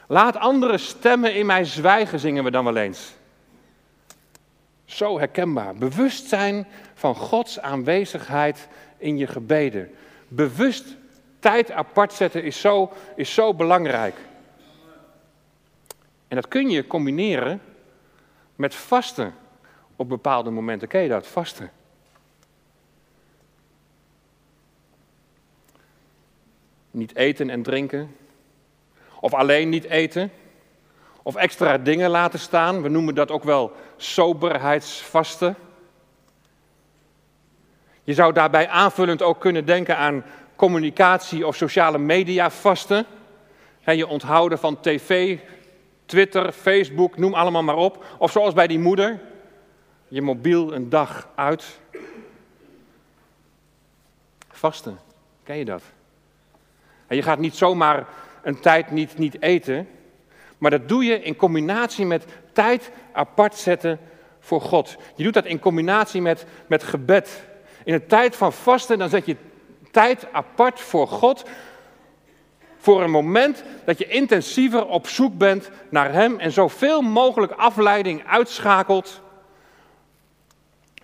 Laat 0.07 0.37
andere 0.37 0.79
stemmen 0.79 1.35
in 1.35 1.47
mij 1.47 1.65
zwijgen, 1.65 2.19
zingen 2.21 2.45
we 2.45 2.51
dan 2.51 2.65
wel 2.65 2.77
eens. 2.77 3.13
Zo 4.85 5.19
herkenbaar. 5.19 5.75
Bewustzijn 5.75 6.67
van 6.95 7.15
Gods 7.15 7.61
aanwezigheid 7.61 8.69
in 8.99 9.19
je 9.19 9.27
gebeden. 9.27 9.95
Bewust 10.29 11.01
tijd 11.43 11.71
apart 11.71 12.13
zetten 12.13 12.45
is 12.45 12.61
zo, 12.61 12.93
is 13.17 13.35
zo 13.35 13.55
belangrijk. 13.55 14.17
En 16.29 16.37
dat 16.37 16.49
kun 16.49 16.71
je 16.71 16.87
combineren 16.87 17.61
met 18.57 18.75
vasten 18.75 19.35
op 19.97 20.09
bepaalde 20.09 20.51
momenten. 20.51 20.89
Ken 20.89 21.03
je 21.03 21.09
dat? 21.09 21.27
Vasten. 21.27 21.71
Niet 26.91 27.17
eten 27.17 27.51
en 27.51 27.63
drinken. 27.63 28.17
Of 29.21 29.35
alleen 29.35 29.69
niet 29.69 29.85
eten. 29.85 30.31
Of 31.23 31.35
extra 31.35 31.79
dingen 31.79 32.11
laten 32.11 32.39
staan. 32.39 32.83
We 32.83 32.89
noemen 32.89 33.15
dat 33.15 33.31
ook 33.31 33.45
wel 33.45 33.73
soberheidsvasten. 33.97 35.57
Je 38.05 38.15
zou 38.15 38.33
daarbij 38.33 38.69
aanvullend 38.69 39.23
ook 39.23 39.41
kunnen 39.41 39.67
denken 39.67 39.97
aan 39.97 40.25
communicatie 40.63 41.47
of 41.47 41.57
sociale 41.57 41.99
media 41.99 42.51
vasten. 42.51 43.07
En 43.85 43.97
je 43.97 44.07
onthouden 44.07 44.59
van 44.59 44.81
tv, 44.81 45.39
Twitter, 46.07 46.53
Facebook, 46.53 47.17
noem 47.17 47.35
allemaal 47.35 47.63
maar 47.63 47.77
op. 47.77 48.05
Of 48.19 48.31
zoals 48.31 48.55
bij 48.55 48.67
die 48.67 48.79
moeder, 48.79 49.21
je 50.09 50.23
mobiel 50.23 50.75
een 50.75 50.89
dag 50.89 51.29
uit. 51.35 51.81
Vasten, 54.51 54.99
ken 55.43 55.57
je 55.57 55.65
dat? 55.65 55.83
En 57.07 57.17
je 57.17 57.23
gaat 57.23 57.39
niet 57.39 57.55
zomaar 57.55 58.07
een 58.43 58.61
tijd 58.61 58.91
niet, 58.91 59.19
niet 59.19 59.43
eten, 59.43 59.89
maar 60.59 60.71
dat 60.71 60.89
doe 60.89 61.05
je 61.05 61.23
in 61.23 61.37
combinatie 61.37 62.07
met 62.07 62.25
tijd 62.53 62.91
apart 63.13 63.55
zetten 63.55 63.99
voor 64.41 64.61
God. 64.61 64.97
Je 65.17 65.25
doet 65.25 65.35
dat 65.35 65.45
in 65.45 65.59
combinatie 65.59 66.23
met, 66.23 66.47
met 66.67 66.83
gebed. 66.83 67.43
In 67.85 67.95
een 67.95 68.07
tijd 68.07 68.37
van 68.37 68.53
vasten, 68.53 68.99
dan 68.99 69.09
zet 69.09 69.27
je 69.27 69.37
tijd 69.93 70.33
apart 70.33 70.81
voor 70.81 71.09
God. 71.09 71.45
Voor 72.77 73.03
een 73.03 73.11
moment 73.11 73.65
dat 73.85 73.99
je 73.99 74.07
intensiever 74.07 74.87
op 74.87 75.07
zoek 75.07 75.39
bent 75.39 75.71
naar 75.89 76.13
Hem 76.13 76.39
en 76.39 76.53
zoveel 76.53 77.03
mogelijk 77.03 77.53
afleiding 77.53 78.27
uitschakelt. 78.27 79.21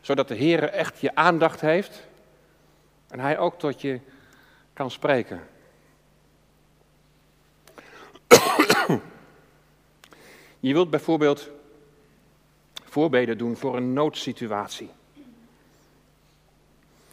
Zodat 0.00 0.28
de 0.28 0.34
Heer 0.34 0.62
echt 0.62 1.00
je 1.00 1.14
aandacht 1.14 1.60
heeft 1.60 2.06
en 3.08 3.20
Hij 3.20 3.38
ook 3.38 3.58
tot 3.58 3.80
je 3.80 4.00
kan 4.72 4.90
spreken. 4.90 5.48
Je 10.60 10.72
wilt 10.72 10.90
bijvoorbeeld 10.90 11.50
voorbeden 12.84 13.38
doen 13.38 13.56
voor 13.56 13.76
een 13.76 13.92
noodsituatie. 13.92 14.90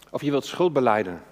Of 0.10 0.22
je 0.22 0.32
wilt 0.32 0.46
schuld 0.46 0.74
beleiden. 0.74 1.24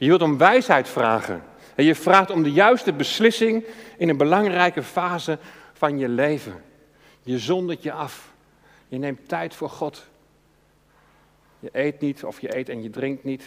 Je 0.00 0.06
wilt 0.06 0.22
om 0.22 0.38
wijsheid 0.38 0.88
vragen. 0.88 1.42
En 1.74 1.84
je 1.84 1.94
vraagt 1.94 2.30
om 2.30 2.42
de 2.42 2.52
juiste 2.52 2.92
beslissing 2.92 3.64
in 3.96 4.08
een 4.08 4.16
belangrijke 4.16 4.82
fase 4.82 5.38
van 5.72 5.98
je 5.98 6.08
leven. 6.08 6.62
Je 7.22 7.38
zondert 7.38 7.82
je 7.82 7.92
af. 7.92 8.32
Je 8.88 8.98
neemt 8.98 9.28
tijd 9.28 9.54
voor 9.54 9.68
God. 9.68 10.06
Je 11.58 11.68
eet 11.72 12.00
niet 12.00 12.24
of 12.24 12.40
je 12.40 12.56
eet 12.56 12.68
en 12.68 12.82
je 12.82 12.90
drinkt 12.90 13.24
niet. 13.24 13.44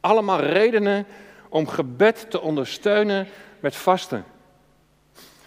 Allemaal 0.00 0.40
redenen 0.40 1.06
om 1.48 1.66
gebed 1.66 2.30
te 2.30 2.40
ondersteunen 2.40 3.26
met 3.60 3.76
vasten. 3.76 4.24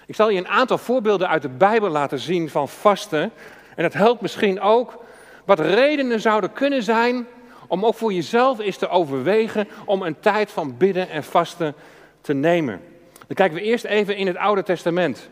Ik 0.06 0.16
zal 0.16 0.30
je 0.30 0.38
een 0.38 0.48
aantal 0.48 0.78
voorbeelden 0.78 1.28
uit 1.28 1.42
de 1.42 1.50
Bijbel 1.50 1.90
laten 1.90 2.20
zien 2.20 2.50
van 2.50 2.70
vasten. 2.70 3.32
En 3.76 3.84
dat 3.84 3.94
helpt 3.94 4.22
misschien 4.22 4.60
ook 4.60 5.04
wat 5.46 5.60
redenen 5.60 6.20
zouden 6.20 6.54
kunnen 6.54 6.84
zijn 6.84 7.28
om 7.72 7.86
ook 7.86 7.96
voor 7.96 8.14
jezelf 8.14 8.60
eens 8.60 8.78
te 8.78 8.90
overwegen 8.90 9.68
om 9.86 10.02
een 10.02 10.20
tijd 10.20 10.52
van 10.52 10.78
bidden 10.78 11.10
en 11.10 11.24
vasten 11.24 11.76
te 12.22 12.34
nemen. 12.34 12.82
Dan 13.14 13.36
kijken 13.36 13.58
we 13.58 13.64
eerst 13.64 13.86
even 13.86 14.16
in 14.16 14.28
het 14.28 14.38
Oude 14.38 14.64
Testament. 14.64 15.30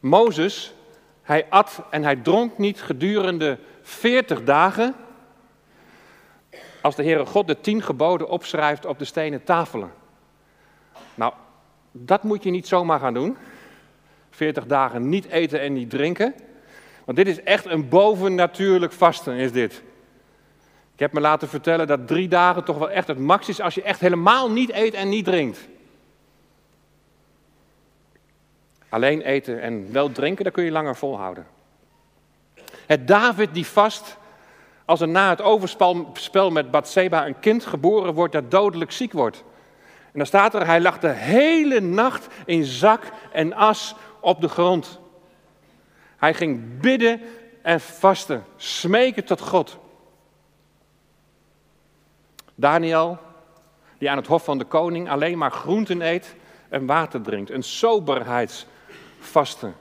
Mozes, 0.00 0.74
hij 1.22 1.46
at 1.50 1.82
en 1.90 2.02
hij 2.02 2.16
dronk 2.16 2.58
niet 2.58 2.82
gedurende 2.82 3.58
40 3.82 4.44
dagen. 4.44 4.94
Als 6.82 6.96
de 6.96 7.02
Heere 7.02 7.26
God 7.26 7.46
de 7.46 7.60
tien 7.60 7.82
geboden 7.82 8.28
opschrijft 8.28 8.86
op 8.86 8.98
de 8.98 9.04
stenen 9.04 9.44
tafelen. 9.44 9.92
Nou, 11.14 11.32
dat 11.92 12.22
moet 12.22 12.42
je 12.42 12.50
niet 12.50 12.68
zomaar 12.68 13.00
gaan 13.00 13.14
doen. 13.14 13.36
40 14.30 14.66
dagen 14.66 15.08
niet 15.08 15.26
eten 15.26 15.60
en 15.60 15.72
niet 15.72 15.90
drinken. 15.90 16.34
Want 17.04 17.16
dit 17.16 17.26
is 17.28 17.42
echt 17.42 17.66
een 17.66 17.88
bovennatuurlijk 17.88 18.92
vasten, 18.92 19.34
is 19.34 19.52
dit. 19.52 19.82
Ik 21.00 21.06
heb 21.06 21.14
me 21.14 21.20
laten 21.20 21.48
vertellen 21.48 21.86
dat 21.86 22.06
drie 22.06 22.28
dagen 22.28 22.64
toch 22.64 22.78
wel 22.78 22.90
echt 22.90 23.06
het 23.06 23.18
max 23.18 23.48
is 23.48 23.60
als 23.60 23.74
je 23.74 23.82
echt 23.82 24.00
helemaal 24.00 24.50
niet 24.50 24.72
eet 24.72 24.94
en 24.94 25.08
niet 25.08 25.24
drinkt. 25.24 25.68
Alleen 28.88 29.20
eten 29.22 29.60
en 29.60 29.92
wel 29.92 30.12
drinken, 30.12 30.44
dat 30.44 30.52
kun 30.52 30.64
je 30.64 30.70
langer 30.70 30.96
volhouden. 30.96 31.46
Het 32.86 33.08
David 33.08 33.54
die 33.54 33.66
vast 33.66 34.16
als 34.84 35.00
er 35.00 35.08
na 35.08 35.28
het 35.28 35.42
overspel 35.42 36.50
met 36.50 36.70
Bathseba 36.70 37.26
een 37.26 37.40
kind 37.40 37.66
geboren 37.66 38.14
wordt 38.14 38.32
dat 38.32 38.50
dodelijk 38.50 38.92
ziek 38.92 39.12
wordt. 39.12 39.44
En 40.12 40.18
dan 40.18 40.26
staat 40.26 40.54
er, 40.54 40.66
hij 40.66 40.80
lag 40.80 40.98
de 40.98 41.12
hele 41.12 41.80
nacht 41.80 42.26
in 42.44 42.64
zak 42.64 43.02
en 43.32 43.52
as 43.52 43.94
op 44.20 44.40
de 44.40 44.48
grond. 44.48 45.00
Hij 46.16 46.34
ging 46.34 46.80
bidden 46.80 47.20
en 47.62 47.80
vasten, 47.80 48.44
smeken 48.56 49.24
tot 49.24 49.40
God. 49.40 49.79
Daniel, 52.60 53.18
die 53.98 54.10
aan 54.10 54.16
het 54.16 54.26
hof 54.26 54.44
van 54.44 54.58
de 54.58 54.64
koning 54.64 55.10
alleen 55.10 55.38
maar 55.38 55.50
groenten 55.50 56.02
eet 56.02 56.34
en 56.68 56.86
water 56.86 57.20
drinkt. 57.20 57.50
Een 57.50 57.62
soberheidsvasten. 57.62 59.74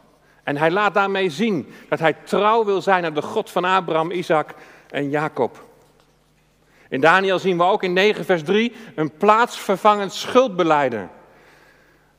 En 0.44 0.58
hij 0.58 0.72
laat 0.72 0.94
daarmee 0.94 1.30
zien 1.30 1.74
dat 1.90 2.00
hij 2.00 2.14
trouw 2.24 2.66
wil 2.66 2.82
zijn 2.82 3.06
aan 3.06 3.14
de 3.14 3.22
God 3.22 3.50
van 3.50 3.66
Abraham, 3.66 4.12
Isaac 4.12 4.50
en 4.90 5.10
Jacob. 5.10 5.68
In 6.90 7.02
Daniel 7.02 7.40
zien 7.40 7.58
we 7.58 7.64
ook 7.64 7.84
in 7.84 7.94
9 7.94 8.26
vers 8.26 8.44
3 8.44 8.76
een 8.96 9.12
plaatsvervangend 9.12 10.14
schuldbeleiden. 10.14 11.10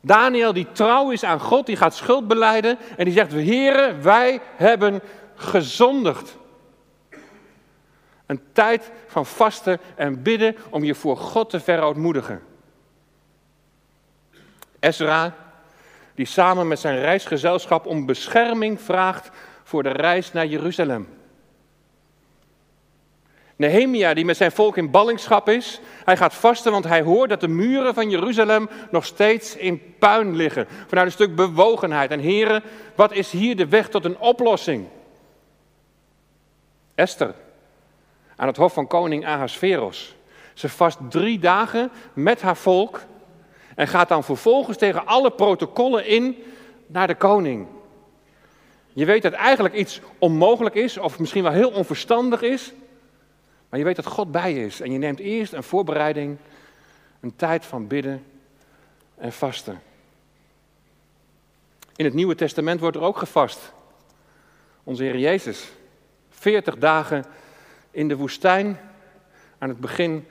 Daniel 0.00 0.52
die 0.52 0.72
trouw 0.72 1.10
is 1.10 1.24
aan 1.24 1.40
God, 1.40 1.66
die 1.66 1.76
gaat 1.76 1.94
schuld 1.94 2.28
beleiden 2.28 2.78
en 2.96 3.04
die 3.04 3.14
zegt, 3.14 3.32
heren, 3.32 4.02
wij 4.02 4.40
hebben 4.56 5.00
gezondigd. 5.34 6.38
Een 8.30 8.42
tijd 8.52 8.90
van 9.06 9.26
vasten 9.26 9.80
en 9.94 10.22
bidden 10.22 10.56
om 10.68 10.84
je 10.84 10.94
voor 10.94 11.16
God 11.16 11.50
te 11.50 11.60
verootmoedigen. 11.60 12.42
Ezra, 14.80 15.34
die 16.14 16.26
samen 16.26 16.68
met 16.68 16.78
zijn 16.78 16.98
reisgezelschap 16.98 17.86
om 17.86 18.06
bescherming 18.06 18.80
vraagt 18.80 19.30
voor 19.62 19.82
de 19.82 19.88
reis 19.88 20.32
naar 20.32 20.46
Jeruzalem. 20.46 21.08
Nehemia, 23.56 24.14
die 24.14 24.24
met 24.24 24.36
zijn 24.36 24.52
volk 24.52 24.76
in 24.76 24.90
ballingschap 24.90 25.48
is, 25.48 25.80
hij 26.04 26.16
gaat 26.16 26.34
vasten, 26.34 26.72
want 26.72 26.84
hij 26.84 27.02
hoort 27.02 27.28
dat 27.28 27.40
de 27.40 27.48
muren 27.48 27.94
van 27.94 28.10
Jeruzalem 28.10 28.68
nog 28.90 29.04
steeds 29.04 29.56
in 29.56 29.94
puin 29.98 30.36
liggen. 30.36 30.66
Vanuit 30.86 31.06
een 31.06 31.12
stuk 31.12 31.34
bewogenheid. 31.34 32.10
En 32.10 32.20
heren, 32.20 32.62
wat 32.94 33.12
is 33.12 33.30
hier 33.30 33.56
de 33.56 33.68
weg 33.68 33.88
tot 33.88 34.04
een 34.04 34.18
oplossing? 34.18 34.88
Esther, 36.94 37.34
aan 38.40 38.46
het 38.46 38.56
hof 38.56 38.72
van 38.72 38.86
koning 38.86 39.26
Ahasveros. 39.26 40.14
Ze 40.54 40.68
vast 40.68 40.98
drie 41.08 41.38
dagen 41.38 41.90
met 42.12 42.42
haar 42.42 42.56
volk 42.56 43.02
en 43.74 43.88
gaat 43.88 44.08
dan 44.08 44.24
vervolgens 44.24 44.76
tegen 44.76 45.06
alle 45.06 45.30
protocollen 45.30 46.06
in 46.06 46.36
naar 46.86 47.06
de 47.06 47.14
koning. 47.14 47.66
Je 48.92 49.04
weet 49.04 49.22
dat 49.22 49.32
eigenlijk 49.32 49.74
iets 49.74 50.00
onmogelijk 50.18 50.74
is, 50.74 50.98
of 50.98 51.18
misschien 51.18 51.42
wel 51.42 51.52
heel 51.52 51.70
onverstandig 51.70 52.42
is, 52.42 52.72
maar 53.68 53.78
je 53.78 53.84
weet 53.84 53.96
dat 53.96 54.06
God 54.06 54.32
bij 54.32 54.64
is. 54.64 54.80
En 54.80 54.92
je 54.92 54.98
neemt 54.98 55.18
eerst 55.18 55.52
een 55.52 55.62
voorbereiding, 55.62 56.36
een 57.20 57.36
tijd 57.36 57.64
van 57.64 57.86
bidden 57.86 58.24
en 59.16 59.32
vasten. 59.32 59.82
In 61.96 62.04
het 62.04 62.14
Nieuwe 62.14 62.34
Testament 62.34 62.80
wordt 62.80 62.96
er 62.96 63.02
ook 63.02 63.18
gevast. 63.18 63.72
Onze 64.84 65.02
Heer 65.02 65.18
Jezus, 65.18 65.72
40 66.30 66.76
dagen 66.76 67.24
in 67.90 68.08
de 68.08 68.16
woestijn 68.16 68.80
aan 69.58 69.68
het 69.68 69.80
begin 69.80 70.26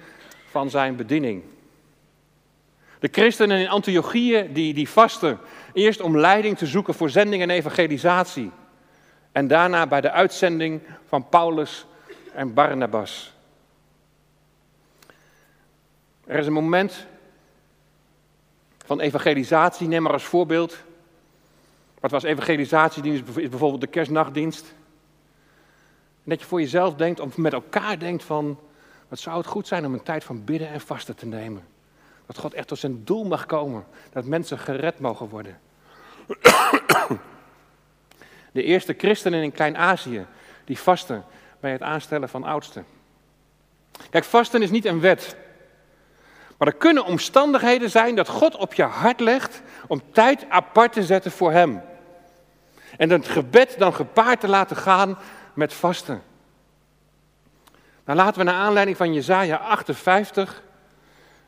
van 0.49 0.69
zijn 0.69 0.95
bediening. 0.95 1.43
De 2.99 3.09
christenen 3.11 3.59
in 3.59 3.69
Antiochieën 3.69 4.53
die, 4.53 4.73
die 4.73 4.89
vasten 4.89 5.39
eerst 5.73 6.01
om 6.01 6.17
leiding 6.17 6.57
te 6.57 6.65
zoeken 6.65 6.93
voor 6.93 7.09
zending 7.09 7.41
en 7.41 7.49
evangelisatie. 7.49 8.51
En 9.31 9.47
daarna 9.47 9.87
bij 9.87 10.01
de 10.01 10.11
uitzending 10.11 10.81
van 11.07 11.29
Paulus 11.29 11.85
en 12.33 12.53
Barnabas. 12.53 13.33
Er 16.25 16.39
is 16.39 16.45
een 16.45 16.53
moment 16.53 17.07
van 18.85 18.99
evangelisatie, 18.99 19.87
neem 19.87 20.01
maar 20.03 20.13
als 20.13 20.23
voorbeeld. 20.23 20.77
Wat 21.99 22.11
was 22.11 22.23
evangelisatiedienst? 22.23 23.23
Is 23.27 23.49
bijvoorbeeld 23.49 23.81
de 23.81 23.87
kerstnachtdienst. 23.87 24.73
Dat 26.29 26.39
je 26.39 26.45
voor 26.45 26.61
jezelf 26.61 26.95
denkt, 26.95 27.19
of 27.19 27.37
met 27.37 27.53
elkaar 27.53 27.99
denkt 27.99 28.23
van, 28.23 28.59
wat 29.07 29.19
zou 29.19 29.37
het 29.37 29.47
goed 29.47 29.67
zijn 29.67 29.85
om 29.85 29.93
een 29.93 30.03
tijd 30.03 30.23
van 30.23 30.43
bidden 30.43 30.69
en 30.69 30.81
vasten 30.81 31.15
te 31.15 31.25
nemen. 31.25 31.63
Dat 32.25 32.37
God 32.37 32.53
echt 32.53 32.67
tot 32.67 32.79
zijn 32.79 33.03
doel 33.03 33.25
mag 33.25 33.45
komen, 33.45 33.85
dat 34.11 34.25
mensen 34.25 34.59
gered 34.59 34.99
mogen 34.99 35.29
worden. 35.29 35.59
De 38.51 38.63
eerste 38.63 38.95
christenen 38.97 39.43
in 39.43 39.51
Klein-Azië, 39.51 40.25
die 40.65 40.79
vasten 40.79 41.23
bij 41.59 41.71
het 41.71 41.81
aanstellen 41.81 42.29
van 42.29 42.43
oudsten. 42.43 42.85
Kijk, 44.09 44.23
vasten 44.23 44.61
is 44.61 44.69
niet 44.69 44.85
een 44.85 44.99
wet. 44.99 45.35
Maar 46.57 46.67
er 46.67 46.75
kunnen 46.75 47.05
omstandigheden 47.05 47.89
zijn 47.89 48.15
dat 48.15 48.27
God 48.27 48.55
op 48.55 48.73
je 48.73 48.83
hart 48.83 49.19
legt 49.19 49.61
om 49.87 50.01
tijd 50.11 50.49
apart 50.49 50.93
te 50.93 51.03
zetten 51.03 51.31
voor 51.31 51.51
Hem. 51.51 51.81
En 52.97 53.09
het 53.09 53.27
gebed 53.27 53.75
dan 53.77 53.93
gepaard 53.93 54.39
te 54.39 54.47
laten 54.47 54.75
gaan 54.75 55.17
met 55.59 55.73
vasten. 55.73 56.21
Nou 58.05 58.17
laten 58.17 58.37
we 58.37 58.51
naar 58.51 58.61
aanleiding 58.61 58.97
van 58.97 59.13
Jezaja 59.13 59.57
58 59.57 60.63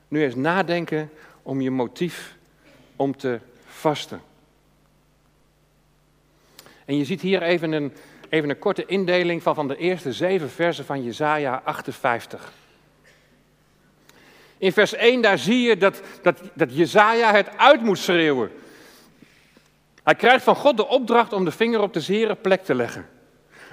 nu 0.07 0.23
eens 0.23 0.35
nadenken 0.35 1.09
om 1.41 1.61
je 1.61 1.71
motief 1.71 2.35
om 2.95 3.17
te 3.17 3.39
vasten. 3.65 4.21
En 6.85 6.97
je 6.97 7.05
ziet 7.05 7.21
hier 7.21 7.41
even 7.41 7.71
een, 7.71 7.93
even 8.29 8.49
een 8.49 8.59
korte 8.59 8.85
indeling 8.85 9.43
van, 9.43 9.55
van 9.55 9.67
de 9.67 9.77
eerste 9.77 10.13
zeven 10.13 10.49
versen 10.49 10.85
van 10.85 11.03
Jezaja 11.03 11.61
58. 11.63 12.53
In 14.57 14.73
vers 14.73 14.93
1 14.93 15.21
daar 15.21 15.37
zie 15.37 15.61
je 15.61 15.77
dat, 15.77 16.01
dat, 16.21 16.41
dat 16.53 16.75
Jezaja 16.75 17.33
het 17.33 17.57
uit 17.57 17.81
moet 17.81 17.97
schreeuwen. 17.97 18.51
Hij 20.03 20.15
krijgt 20.15 20.43
van 20.43 20.55
God 20.55 20.77
de 20.77 20.87
opdracht 20.87 21.33
om 21.33 21.45
de 21.45 21.51
vinger 21.51 21.81
op 21.81 21.93
de 21.93 22.01
zere 22.01 22.35
plek 22.35 22.63
te 22.63 22.75
leggen. 22.75 23.09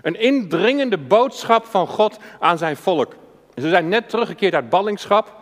Een 0.02 0.20
indringende 0.20 0.98
boodschap 0.98 1.64
van 1.64 1.86
God 1.86 2.18
aan 2.40 2.58
zijn 2.58 2.76
volk. 2.76 3.14
ze 3.54 3.68
zijn 3.68 3.88
net 3.88 4.08
teruggekeerd 4.08 4.54
uit 4.54 4.68
ballingschap. 4.68 5.36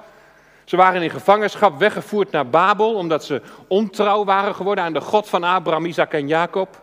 Ze 0.64 0.76
waren 0.76 1.02
in 1.02 1.10
gevangenschap 1.10 1.78
weggevoerd 1.78 2.30
naar 2.30 2.48
Babel 2.48 2.94
omdat 2.94 3.24
ze 3.24 3.42
ontrouw 3.68 4.24
waren 4.24 4.54
geworden 4.54 4.84
aan 4.84 4.92
de 4.92 5.00
God 5.00 5.28
van 5.28 5.44
Abraham, 5.44 5.84
Isaac 5.84 6.12
en 6.12 6.28
Jacob. 6.28 6.80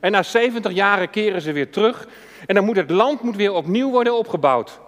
En 0.00 0.12
na 0.12 0.22
70 0.22 0.72
jaren 0.72 1.10
keren 1.10 1.40
ze 1.40 1.52
weer 1.52 1.70
terug 1.70 2.06
en 2.46 2.54
dan 2.54 2.64
moet 2.64 2.76
het 2.76 2.90
land 2.90 3.22
moet 3.22 3.36
weer 3.36 3.52
opnieuw 3.52 3.90
worden 3.90 4.18
opgebouwd. 4.18 4.80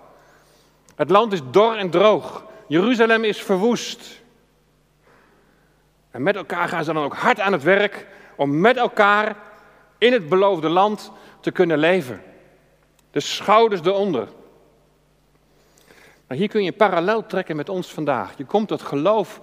Het 0.97 1.11
land 1.11 1.33
is 1.33 1.41
dor 1.51 1.77
en 1.77 1.91
droog. 1.91 2.45
Jeruzalem 2.69 3.25
is 3.25 3.43
verwoest. 3.43 4.23
En 6.11 6.23
met 6.23 6.37
elkaar 6.37 6.69
gaan 6.69 6.85
ze 6.85 6.93
dan 6.93 7.05
ook 7.05 7.15
hard 7.15 7.41
aan 7.41 7.53
het 7.53 7.63
werk 7.63 8.07
om 8.37 8.61
met 8.61 8.77
elkaar 8.77 9.37
in 9.99 10.13
het 10.13 10.29
beloofde 10.29 10.69
land 10.69 11.13
te 11.47 11.53
kunnen 11.53 11.79
leven. 11.79 12.23
De 13.11 13.21
schouders 13.21 13.81
eronder. 13.81 14.29
Nou, 16.27 16.41
hier 16.41 16.49
kun 16.49 16.63
je 16.63 16.71
een 16.71 16.77
parallel 16.77 17.27
trekken 17.27 17.57
met 17.57 17.69
ons 17.69 17.93
vandaag. 17.93 18.37
Je 18.37 18.45
komt 18.45 18.69
tot 18.69 18.83
geloof 18.83 19.41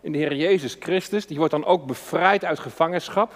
in 0.00 0.12
de 0.12 0.18
Heer 0.18 0.34
Jezus 0.34 0.76
Christus. 0.80 1.26
Die 1.26 1.36
wordt 1.36 1.52
dan 1.52 1.64
ook 1.64 1.86
bevrijd 1.86 2.44
uit 2.44 2.58
gevangenschap. 2.58 3.32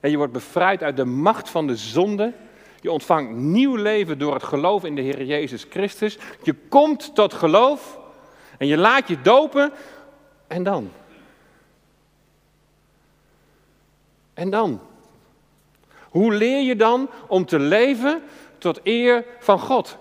En 0.00 0.10
je 0.10 0.16
wordt 0.16 0.32
bevrijd 0.32 0.82
uit 0.82 0.96
de 0.96 1.04
macht 1.04 1.48
van 1.48 1.66
de 1.66 1.76
zonde. 1.76 2.32
Je 2.80 2.92
ontvangt 2.92 3.32
nieuw 3.32 3.76
leven 3.76 4.18
door 4.18 4.34
het 4.34 4.42
geloof 4.42 4.84
in 4.84 4.94
de 4.94 5.02
Heer 5.02 5.24
Jezus 5.24 5.66
Christus. 5.70 6.18
Je 6.42 6.54
komt 6.54 7.14
tot 7.14 7.34
geloof 7.34 7.98
en 8.58 8.66
je 8.66 8.76
laat 8.76 9.08
je 9.08 9.20
dopen. 9.20 9.72
En 10.46 10.62
dan? 10.62 10.90
En 14.34 14.50
dan? 14.50 14.80
Hoe 16.12 16.32
leer 16.32 16.62
je 16.62 16.76
dan 16.76 17.10
om 17.26 17.44
te 17.44 17.58
leven 17.58 18.22
tot 18.58 18.80
eer 18.82 19.24
van 19.38 19.58
God? 19.58 19.98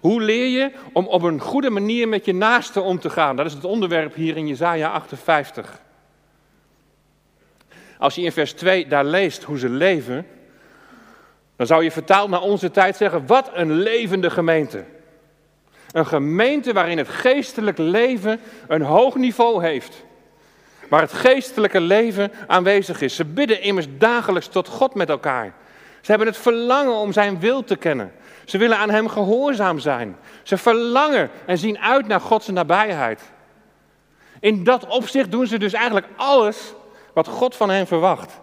Hoe 0.00 0.20
leer 0.20 0.46
je 0.46 0.72
om 0.92 1.06
op 1.06 1.22
een 1.22 1.40
goede 1.40 1.70
manier 1.70 2.08
met 2.08 2.24
je 2.24 2.34
naaste 2.34 2.80
om 2.80 2.98
te 2.98 3.10
gaan? 3.10 3.36
Dat 3.36 3.46
is 3.46 3.52
het 3.52 3.64
onderwerp 3.64 4.14
hier 4.14 4.36
in 4.36 4.46
Jesaja 4.46 4.90
58. 4.90 5.80
Als 7.98 8.14
je 8.14 8.22
in 8.22 8.32
vers 8.32 8.52
2 8.52 8.86
daar 8.86 9.04
leest 9.04 9.42
hoe 9.42 9.58
ze 9.58 9.68
leven, 9.68 10.26
dan 11.56 11.66
zou 11.66 11.84
je 11.84 11.90
vertaald 11.90 12.30
naar 12.30 12.42
onze 12.42 12.70
tijd 12.70 12.96
zeggen: 12.96 13.26
wat 13.26 13.50
een 13.52 13.72
levende 13.72 14.30
gemeente. 14.30 14.84
Een 15.92 16.06
gemeente 16.06 16.72
waarin 16.72 16.98
het 16.98 17.08
geestelijk 17.08 17.78
leven 17.78 18.40
een 18.68 18.82
hoog 18.82 19.14
niveau 19.14 19.64
heeft. 19.64 20.04
Waar 20.90 21.00
het 21.00 21.12
geestelijke 21.12 21.80
leven 21.80 22.32
aanwezig 22.46 23.00
is. 23.00 23.16
Ze 23.16 23.24
bidden 23.24 23.62
immers 23.62 23.86
dagelijks 23.98 24.48
tot 24.48 24.68
God 24.68 24.94
met 24.94 25.08
elkaar. 25.08 25.54
Ze 26.00 26.10
hebben 26.10 26.28
het 26.28 26.36
verlangen 26.36 26.94
om 26.94 27.12
zijn 27.12 27.40
wil 27.40 27.64
te 27.64 27.76
kennen. 27.76 28.12
Ze 28.44 28.58
willen 28.58 28.76
aan 28.76 28.90
hem 28.90 29.08
gehoorzaam 29.08 29.78
zijn. 29.78 30.16
Ze 30.42 30.56
verlangen 30.56 31.30
en 31.46 31.58
zien 31.58 31.78
uit 31.78 32.06
naar 32.06 32.20
Gods 32.20 32.48
nabijheid. 32.48 33.22
In 34.40 34.64
dat 34.64 34.86
opzicht 34.86 35.30
doen 35.30 35.46
ze 35.46 35.58
dus 35.58 35.72
eigenlijk 35.72 36.06
alles 36.16 36.74
wat 37.14 37.28
God 37.28 37.56
van 37.56 37.70
hen 37.70 37.86
verwacht. 37.86 38.40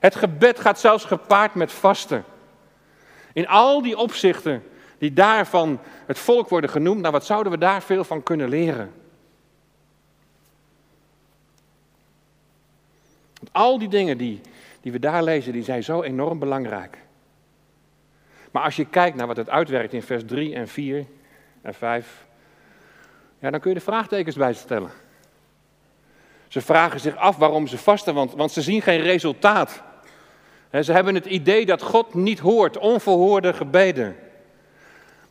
Het 0.00 0.14
gebed 0.14 0.60
gaat 0.60 0.80
zelfs 0.80 1.04
gepaard 1.04 1.54
met 1.54 1.72
vasten. 1.72 2.24
In 3.32 3.48
al 3.48 3.82
die 3.82 3.96
opzichten 3.96 4.62
die 4.98 5.12
daarvan 5.12 5.80
het 6.06 6.18
volk 6.18 6.48
worden 6.48 6.70
genoemd, 6.70 7.00
nou 7.00 7.12
wat 7.12 7.26
zouden 7.26 7.52
we 7.52 7.58
daar 7.58 7.82
veel 7.82 8.04
van 8.04 8.22
kunnen 8.22 8.48
leren? 8.48 8.92
Al 13.52 13.78
die 13.78 13.88
dingen 13.88 14.18
die, 14.18 14.40
die 14.80 14.92
we 14.92 14.98
daar 14.98 15.22
lezen, 15.22 15.52
die 15.52 15.62
zijn 15.64 15.82
zo 15.82 16.02
enorm 16.02 16.38
belangrijk. 16.38 16.98
Maar 18.50 18.62
als 18.62 18.76
je 18.76 18.84
kijkt 18.84 19.16
naar 19.16 19.26
wat 19.26 19.36
het 19.36 19.50
uitwerkt 19.50 19.92
in 19.92 20.02
vers 20.02 20.22
3 20.26 20.54
en 20.54 20.68
4 20.68 21.06
en 21.62 21.74
5, 21.74 22.26
ja, 23.38 23.50
dan 23.50 23.60
kun 23.60 23.70
je 23.70 23.76
de 23.76 23.84
vraagtekens 23.84 24.36
bij 24.36 24.54
stellen. 24.54 24.90
Ze 26.48 26.60
vragen 26.60 27.00
zich 27.00 27.16
af 27.16 27.36
waarom 27.36 27.66
ze 27.66 27.78
vasten, 27.78 28.14
want, 28.14 28.34
want 28.34 28.50
ze 28.50 28.62
zien 28.62 28.82
geen 28.82 29.00
resultaat. 29.00 29.82
ze 30.82 30.92
hebben 30.92 31.14
het 31.14 31.26
idee 31.26 31.66
dat 31.66 31.82
God 31.82 32.14
niet 32.14 32.38
hoort, 32.38 32.78
onverhoorde 32.78 33.52
gebeden. 33.52 34.16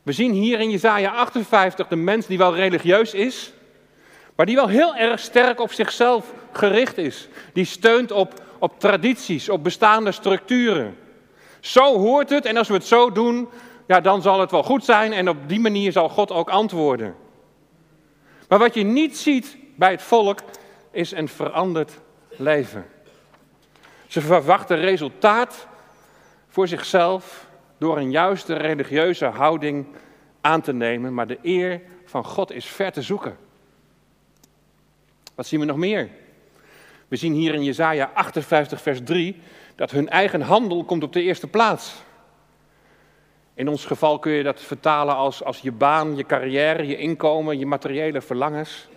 We 0.03 0.11
zien 0.11 0.31
hier 0.31 0.59
in 0.59 0.69
Jesaja 0.69 1.11
58 1.11 1.87
de 1.87 1.95
mens 1.95 2.25
die 2.25 2.37
wel 2.37 2.55
religieus 2.55 3.13
is, 3.13 3.53
maar 4.37 4.45
die 4.45 4.55
wel 4.55 4.67
heel 4.67 4.95
erg 4.95 5.19
sterk 5.19 5.59
op 5.59 5.71
zichzelf 5.71 6.33
gericht 6.51 6.97
is. 6.97 7.27
Die 7.53 7.65
steunt 7.65 8.11
op, 8.11 8.33
op 8.59 8.79
tradities, 8.79 9.49
op 9.49 9.63
bestaande 9.63 10.11
structuren. 10.11 10.97
Zo 11.59 11.97
hoort 11.97 12.29
het 12.29 12.45
en 12.45 12.57
als 12.57 12.67
we 12.67 12.73
het 12.73 12.85
zo 12.85 13.11
doen, 13.11 13.49
ja, 13.87 14.01
dan 14.01 14.21
zal 14.21 14.39
het 14.39 14.51
wel 14.51 14.63
goed 14.63 14.85
zijn 14.85 15.13
en 15.13 15.29
op 15.29 15.37
die 15.47 15.59
manier 15.59 15.91
zal 15.91 16.09
God 16.09 16.31
ook 16.31 16.49
antwoorden. 16.49 17.15
Maar 18.47 18.59
wat 18.59 18.73
je 18.73 18.83
niet 18.83 19.17
ziet 19.17 19.57
bij 19.75 19.91
het 19.91 20.01
volk 20.01 20.39
is 20.91 21.11
een 21.11 21.27
veranderd 21.27 21.99
leven. 22.29 22.85
Ze 24.07 24.21
verwachten 24.21 24.77
resultaat 24.77 25.67
voor 26.47 26.67
zichzelf 26.67 27.47
door 27.77 27.97
een 27.97 28.11
juiste 28.11 28.53
religieuze 28.53 29.25
houding 29.25 29.87
aan 30.41 30.61
te 30.61 30.73
nemen, 30.73 31.13
maar 31.13 31.27
de 31.27 31.39
eer 31.41 31.81
van 32.05 32.25
God 32.25 32.51
is 32.51 32.65
ver 32.65 32.91
te 32.91 33.01
zoeken. 33.01 33.46
Wat 35.37 35.47
zien 35.47 35.59
we 35.59 35.65
nog 35.65 35.77
meer? 35.77 36.09
We 37.07 37.15
zien 37.15 37.33
hier 37.33 37.53
in 37.53 37.63
Jesaja 37.63 38.11
58 38.13 38.81
vers 38.81 38.99
3 39.03 39.41
dat 39.75 39.91
hun 39.91 40.09
eigen 40.09 40.41
handel 40.41 40.83
komt 40.83 41.03
op 41.03 41.13
de 41.13 41.21
eerste 41.21 41.47
plaats. 41.47 41.93
In 43.53 43.67
ons 43.67 43.85
geval 43.85 44.19
kun 44.19 44.31
je 44.31 44.43
dat 44.43 44.61
vertalen 44.61 45.15
als, 45.15 45.43
als 45.43 45.59
je 45.59 45.71
baan, 45.71 46.15
je 46.15 46.25
carrière, 46.25 46.87
je 46.87 46.97
inkomen, 46.97 47.59
je 47.59 47.65
materiële 47.65 48.21
verlangens. 48.21 48.87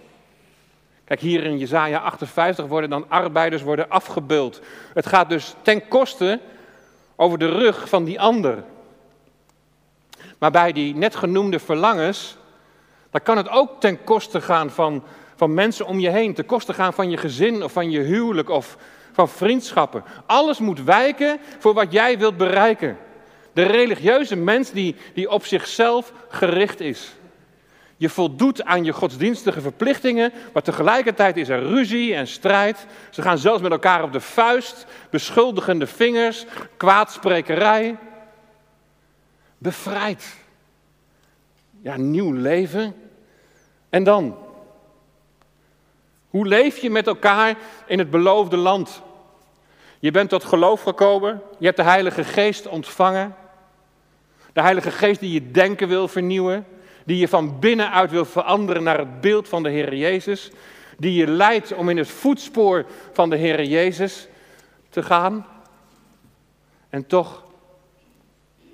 Kijk, 1.05 1.21
hier 1.21 1.45
in 1.45 1.59
Jezaja 1.59 1.99
58 1.99 2.67
worden 2.67 2.91
dan 2.91 3.09
arbeiders 3.09 3.63
worden 3.63 3.91
afgebeuld. 3.91 4.61
Het 4.95 5.07
gaat 5.07 5.29
dus 5.29 5.55
ten 5.63 5.89
koste 5.89 6.41
over 7.17 7.39
de 7.39 7.49
rug 7.49 7.89
van 7.89 8.05
die 8.05 8.21
ander. 8.21 8.65
Maar 10.39 10.51
bij 10.51 10.73
die 10.73 10.95
net 10.95 11.17
genoemde 11.17 11.59
verlangens, 11.59 12.37
dan 13.11 13.23
kan 13.23 13.37
het 13.37 13.49
ook 13.49 13.81
ten 13.81 14.05
koste 14.05 14.41
gaan 14.41 14.71
van, 14.71 15.05
van 15.41 15.55
mensen 15.55 15.87
om 15.87 16.01
je 16.01 16.11
heen. 16.11 16.35
Ten 16.35 16.47
koste 16.47 16.75
gaan 16.75 16.93
van 16.93 17.11
je 17.11 17.17
gezin 17.17 17.63
of 17.63 17.73
van 17.73 17.91
je 17.91 18.01
huwelijk 18.01 18.49
of 18.49 18.77
van 19.13 19.29
vriendschappen. 19.29 20.05
Alles 20.27 20.59
moet 20.59 20.83
wijken 20.83 21.39
voor 21.59 21.75
wat 21.75 21.93
jij 21.93 22.19
wilt 22.19 22.37
bereiken. 22.37 22.99
De 23.53 23.63
religieuze 23.63 24.37
mens 24.37 24.71
die, 24.71 24.97
die 25.15 25.31
op 25.31 25.45
zichzelf 25.45 26.13
gericht 26.29 26.81
is. 26.81 27.13
Je 27.97 28.09
voldoet 28.09 28.65
aan 28.65 28.85
je 28.85 28.93
godsdienstige 28.93 29.61
verplichtingen, 29.61 30.33
maar 30.53 30.63
tegelijkertijd 30.63 31.37
is 31.37 31.49
er 31.49 31.63
ruzie 31.63 32.15
en 32.15 32.27
strijd. 32.27 32.87
Ze 33.11 33.23
gaan 33.23 33.39
zelfs 33.39 33.63
met 33.63 33.73
elkaar 33.73 34.03
op 34.03 34.13
de 34.13 34.21
vuist, 34.21 34.87
beschuldigende 35.11 35.87
vingers, 35.87 36.47
kwaadsprekerij. 36.77 37.97
Bevrijd. 39.59 40.37
Ja, 41.83 41.97
nieuw 41.97 42.33
leven. 42.33 42.95
En 43.91 44.05
dan? 44.05 44.49
Hoe 46.31 46.47
leef 46.47 46.79
je 46.79 46.91
met 46.91 47.07
elkaar 47.07 47.57
in 47.87 47.99
het 47.99 48.11
beloofde 48.11 48.57
land? 48.57 49.03
Je 49.99 50.11
bent 50.11 50.29
tot 50.29 50.45
geloof 50.45 50.83
gekomen, 50.83 51.43
je 51.59 51.65
hebt 51.65 51.77
de 51.77 51.83
Heilige 51.83 52.25
Geest 52.25 52.67
ontvangen. 52.67 53.35
De 54.53 54.61
Heilige 54.61 54.91
Geest 54.91 55.21
die 55.21 55.33
je 55.33 55.51
denken 55.51 55.89
wil 55.89 56.09
vernieuwen, 56.09 56.67
die 57.05 57.17
je 57.17 57.29
van 57.29 57.59
binnenuit 57.59 58.11
wil 58.11 58.25
veranderen 58.25 58.83
naar 58.83 58.99
het 58.99 59.21
beeld 59.21 59.49
van 59.49 59.63
de 59.63 59.71
Heer 59.71 59.95
Jezus, 59.95 60.51
die 60.99 61.15
je 61.15 61.27
leidt 61.27 61.75
om 61.75 61.89
in 61.89 61.97
het 61.97 62.09
voetspoor 62.09 62.87
van 63.13 63.31
de 63.31 63.37
Heer 63.37 63.65
Jezus 63.65 64.29
te 64.89 65.03
gaan. 65.03 65.47
En 66.89 67.07
toch 67.07 67.45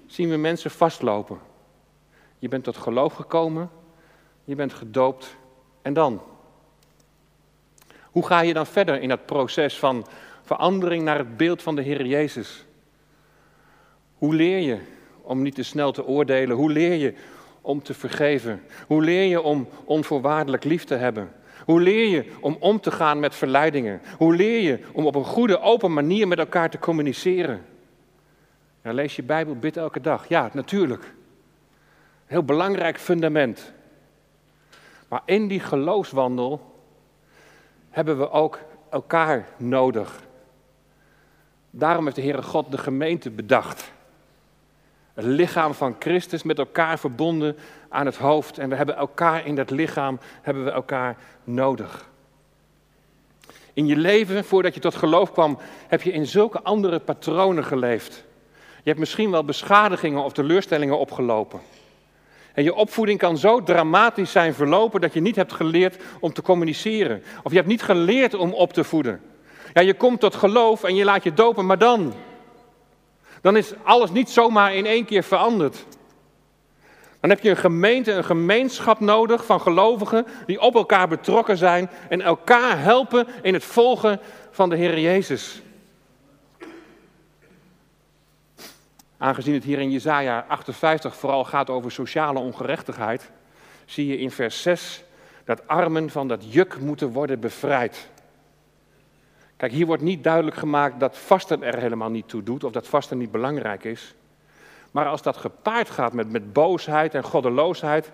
zien 0.07 0.31
we 0.31 0.37
mensen 0.37 0.71
vastlopen. 0.71 1.38
Je 2.38 2.49
bent 2.49 2.64
tot 2.64 2.77
geloof 2.77 3.12
gekomen, 3.14 3.71
je 4.45 4.55
bent 4.55 4.73
gedoopt 4.73 5.37
en 5.83 5.92
dan? 5.92 6.23
Hoe 8.16 8.26
ga 8.26 8.40
je 8.40 8.52
dan 8.52 8.66
verder 8.66 9.00
in 9.00 9.09
dat 9.09 9.26
proces 9.26 9.79
van 9.79 10.07
verandering 10.42 11.05
naar 11.05 11.18
het 11.18 11.37
beeld 11.37 11.62
van 11.62 11.76
de 11.76 11.83
Heer 11.83 12.07
Jezus? 12.07 12.64
Hoe 14.14 14.35
leer 14.35 14.59
je 14.59 14.79
om 15.22 15.42
niet 15.42 15.55
te 15.55 15.62
snel 15.62 15.92
te 15.92 16.07
oordelen? 16.07 16.57
Hoe 16.57 16.70
leer 16.70 16.94
je 16.94 17.14
om 17.61 17.83
te 17.83 17.94
vergeven? 17.94 18.62
Hoe 18.87 19.02
leer 19.02 19.22
je 19.22 19.42
om 19.42 19.68
onvoorwaardelijk 19.85 20.64
lief 20.64 20.85
te 20.85 20.94
hebben? 20.94 21.33
Hoe 21.64 21.81
leer 21.81 22.09
je 22.09 22.33
om 22.40 22.57
om 22.61 22.81
te 22.81 22.90
gaan 22.90 23.20
met 23.20 23.35
verleidingen? 23.35 24.00
Hoe 24.18 24.35
leer 24.35 24.61
je 24.61 24.79
om 24.92 25.07
op 25.07 25.14
een 25.14 25.24
goede, 25.24 25.61
open 25.61 25.92
manier 25.92 26.29
met 26.29 26.38
elkaar 26.38 26.70
te 26.70 26.79
communiceren? 26.79 27.64
Ja, 28.83 28.92
lees 28.92 29.16
je 29.16 29.22
Bijbel, 29.22 29.57
bid 29.57 29.76
elke 29.76 30.00
dag. 30.00 30.29
Ja, 30.29 30.50
natuurlijk. 30.52 31.14
Heel 32.26 32.44
belangrijk 32.44 32.98
fundament. 32.98 33.72
Maar 35.09 35.22
in 35.24 35.48
die 35.48 35.61
geloofswandel 35.61 36.74
hebben 37.97 38.19
we 38.19 38.31
ook 38.31 38.59
elkaar 38.91 39.49
nodig. 39.57 40.21
Daarom 41.71 42.05
heeft 42.05 42.17
de 42.17 42.23
Heere 42.23 42.43
God 42.43 42.71
de 42.71 42.79
gemeente 42.79 43.31
bedacht. 43.31 43.93
Het 45.15 45.25
lichaam 45.25 45.75
van 45.75 45.97
Christus 45.99 46.43
met 46.43 46.59
elkaar 46.59 46.99
verbonden 46.99 47.57
aan 47.89 48.07
het 48.07 48.17
hoofd. 48.17 48.59
En 48.59 48.69
we 48.69 48.75
hebben 48.75 48.97
elkaar 48.97 49.47
in 49.47 49.55
dat 49.55 49.71
lichaam, 49.71 50.19
hebben 50.43 50.65
we 50.65 50.71
elkaar 50.71 51.17
nodig. 51.45 52.09
In 53.73 53.87
je 53.87 53.97
leven, 53.97 54.45
voordat 54.45 54.75
je 54.75 54.81
tot 54.81 54.95
geloof 54.95 55.33
kwam, 55.33 55.59
heb 55.89 56.03
je 56.03 56.13
in 56.13 56.27
zulke 56.27 56.63
andere 56.63 56.99
patronen 56.99 57.65
geleefd. 57.65 58.25
Je 58.77 58.89
hebt 58.89 58.99
misschien 58.99 59.31
wel 59.31 59.45
beschadigingen 59.45 60.25
of 60.25 60.33
teleurstellingen 60.33 60.99
opgelopen. 60.99 61.61
En 62.57 62.62
je 62.62 62.75
opvoeding 62.75 63.19
kan 63.19 63.38
zo 63.38 63.62
dramatisch 63.62 64.31
zijn 64.31 64.55
verlopen 64.55 65.01
dat 65.01 65.12
je 65.12 65.21
niet 65.21 65.37
hebt 65.37 65.53
geleerd 65.53 65.97
om 66.21 66.33
te 66.33 66.42
communiceren. 66.42 67.23
Of 67.42 67.51
je 67.51 67.57
hebt 67.57 67.69
niet 67.69 67.83
geleerd 67.83 68.35
om 68.35 68.53
op 68.53 68.73
te 68.73 68.85
voeden. 68.85 69.21
Ja, 69.73 69.83
je 69.83 69.95
komt 69.95 70.21
tot 70.21 70.35
geloof 70.35 70.85
en 70.85 70.95
je 70.95 71.05
laat 71.05 71.23
je 71.23 71.35
dopen, 71.35 71.66
maar 71.66 71.79
dan? 71.79 72.14
Dan 73.40 73.57
is 73.57 73.73
alles 73.83 74.11
niet 74.11 74.31
zomaar 74.31 74.75
in 74.75 74.87
één 74.87 75.05
keer 75.05 75.23
veranderd. 75.23 75.85
Dan 77.21 77.31
heb 77.31 77.40
je 77.40 77.51
een 77.51 77.57
gemeente, 77.57 78.12
een 78.12 78.25
gemeenschap 78.25 79.01
nodig 79.01 79.47
van 79.47 79.61
gelovigen 79.61 80.27
die 80.47 80.61
op 80.61 80.75
elkaar 80.75 81.09
betrokken 81.09 81.57
zijn 81.57 81.90
en 82.09 82.21
elkaar 82.21 82.83
helpen 82.83 83.27
in 83.42 83.55
het 83.55 83.64
volgen 83.64 84.21
van 84.51 84.69
de 84.69 84.77
Heer 84.77 84.99
Jezus. 84.99 85.62
Aangezien 89.18 89.55
het 89.55 89.64
hier 89.64 89.79
in 89.79 89.90
Jesaja 89.90 90.44
58 90.48 91.16
vooral 91.16 91.44
gaat 91.44 91.70
over 91.70 91.92
sociale 91.92 92.38
ongerechtigheid, 92.38 93.31
zie 93.85 94.07
je 94.07 94.18
in 94.18 94.31
vers 94.31 94.62
6 94.62 95.05
dat 95.44 95.68
armen 95.68 96.11
van 96.11 96.29
dat 96.29 96.52
juk 96.52 96.81
moeten 96.81 97.12
worden 97.12 97.40
bevrijd. 97.40 98.09
Kijk, 99.57 99.72
hier 99.72 99.87
wordt 99.87 100.02
niet 100.02 100.24
duidelijk 100.24 100.57
gemaakt 100.57 101.00
dat 101.00 101.18
vasten 101.18 101.62
er 101.62 101.79
helemaal 101.79 102.11
niet 102.11 102.29
toe 102.29 102.42
doet 102.42 102.64
of 102.64 102.72
dat 102.72 102.87
vasten 102.87 103.18
niet 103.18 103.31
belangrijk 103.31 103.85
is. 103.85 104.14
Maar 104.90 105.07
als 105.07 105.22
dat 105.22 105.37
gepaard 105.37 105.90
gaat 105.90 106.12
met, 106.12 106.31
met 106.31 106.52
boosheid 106.52 107.14
en 107.14 107.24
goddeloosheid, 107.24 108.11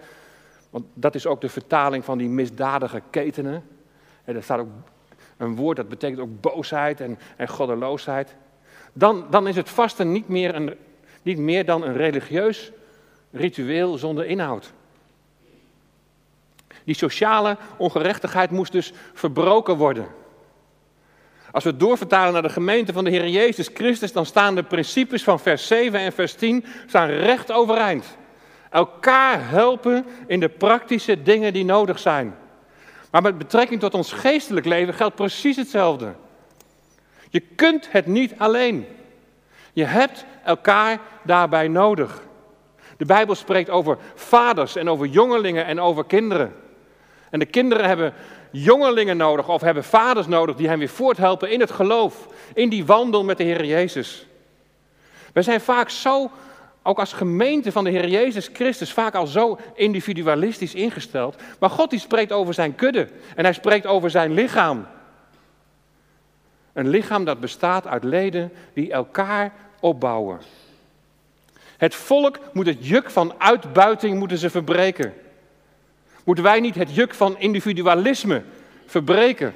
want 0.71 0.85
dat 0.95 1.15
is 1.15 1.27
ook 1.27 1.41
de 1.41 1.49
vertaling 1.49 2.05
van 2.05 2.19
die 2.19 2.29
misdadige 2.29 3.03
ketenen. 3.11 3.65
En 4.25 4.37
er 4.37 4.43
staat 4.43 4.59
ook 4.59 4.69
een 5.37 5.57
woord 5.57 5.77
dat 5.77 5.89
betekent 5.89 6.21
ook 6.21 6.41
boosheid 6.41 7.01
en, 7.01 7.19
en 7.37 7.49
goddeloosheid. 7.49 8.35
Dan, 8.93 9.27
dan 9.31 9.49
is 9.49 9.57
het 9.57 9.71
vasten 9.71 10.13
niet 10.13 10.29
meer, 10.29 10.55
een, 10.55 10.75
niet 11.23 11.39
meer 11.39 11.65
dan 11.65 11.83
een 11.83 11.97
religieus 11.97 12.71
ritueel 13.31 13.99
zonder 13.99 14.27
inhoud. 14.27 14.73
Die 16.85 16.95
sociale 16.95 17.57
ongerechtigheid 17.77 18.51
moest 18.51 18.73
dus 18.73 18.93
verbroken 19.15 19.77
worden. 19.77 20.07
Als 21.51 21.65
we 21.65 21.77
doorvertalen 21.77 22.33
naar 22.33 22.43
de 22.43 22.49
gemeente 22.49 22.93
van 22.93 23.05
de 23.05 23.11
Heer 23.11 23.29
Jezus 23.29 23.71
Christus, 23.75 24.13
dan 24.13 24.27
staan 24.27 24.55
de 24.55 24.63
principes 24.63 25.23
van 25.23 25.41
vers 25.41 25.67
7 25.67 26.01
en 26.01 26.13
vers 26.13 26.35
10 26.35 26.65
staan 26.87 27.09
recht 27.09 27.53
overeind. 27.53 28.17
Elkaar 28.71 29.49
helpen 29.49 30.07
in 30.27 30.41
de 30.41 30.49
praktische 30.49 31.23
dingen 31.23 31.53
die 31.53 31.65
nodig 31.65 31.99
zijn. 31.99 32.35
Maar 33.11 33.23
met 33.23 33.39
betrekking 33.39 33.81
tot 33.81 33.95
ons 33.95 34.13
geestelijk 34.13 34.67
leven 34.67 34.95
geldt 34.95 35.15
precies 35.15 35.57
hetzelfde. 35.57 36.15
Je 37.31 37.41
kunt 37.41 37.89
het 37.91 38.07
niet 38.07 38.35
alleen. 38.37 38.87
Je 39.73 39.85
hebt 39.85 40.25
elkaar 40.45 40.99
daarbij 41.23 41.69
nodig. 41.69 42.23
De 42.97 43.05
Bijbel 43.05 43.35
spreekt 43.35 43.71
over 43.71 43.99
vaders 44.15 44.77
en 44.77 44.89
over 44.89 45.07
jongelingen 45.07 45.67
en 45.67 45.81
over 45.81 46.05
kinderen. 46.05 46.55
En 47.31 47.39
de 47.39 47.47
kinderen 47.47 47.87
hebben 47.87 48.15
jongelingen 48.51 49.17
nodig 49.17 49.49
of 49.49 49.61
hebben 49.61 49.85
vaders 49.85 50.27
nodig 50.27 50.57
die 50.57 50.69
hen 50.69 50.79
weer 50.79 50.89
voorthelpen 50.89 51.51
in 51.51 51.61
het 51.61 51.71
geloof, 51.71 52.29
in 52.55 52.69
die 52.69 52.85
wandel 52.87 53.25
met 53.25 53.39
de 53.39 53.45
Heer 53.45 53.65
Jezus. 53.65 54.27
We 55.33 55.43
zijn 55.43 55.61
vaak 55.61 55.91
zo, 55.91 56.31
ook 56.83 56.99
als 56.99 57.13
gemeente 57.13 57.73
van 57.73 57.85
de 57.85 57.91
Heer 57.91 58.09
Jezus 58.09 58.51
Christus, 58.53 58.93
vaak 58.93 59.15
al 59.15 59.27
zo 59.27 59.59
individualistisch 59.75 60.75
ingesteld. 60.75 61.37
Maar 61.59 61.71
God 61.71 61.91
die 61.91 61.99
spreekt 61.99 62.33
over 62.33 62.55
zijn 62.55 62.75
kudde 62.75 63.09
en 63.37 63.45
hij 63.45 63.53
spreekt 63.53 63.87
over 63.87 64.11
zijn 64.11 64.33
lichaam. 64.33 64.87
Een 66.73 66.89
lichaam 66.89 67.25
dat 67.25 67.41
bestaat 67.41 67.87
uit 67.87 68.05
leden 68.05 68.53
die 68.73 68.93
elkaar 68.93 69.53
opbouwen. 69.81 70.41
Het 71.77 71.95
volk 71.95 72.39
moet 72.53 72.67
het 72.67 72.87
juk 72.87 73.11
van 73.11 73.35
uitbuiting 73.39 74.19
moeten 74.19 74.39
ze 74.39 74.51
verbreken. 74.51 75.15
Moeten 76.25 76.45
wij 76.45 76.61
niet 76.61 76.75
het 76.75 76.95
juk 76.95 77.15
van 77.15 77.39
individualisme 77.39 78.43
verbreken? 78.87 79.55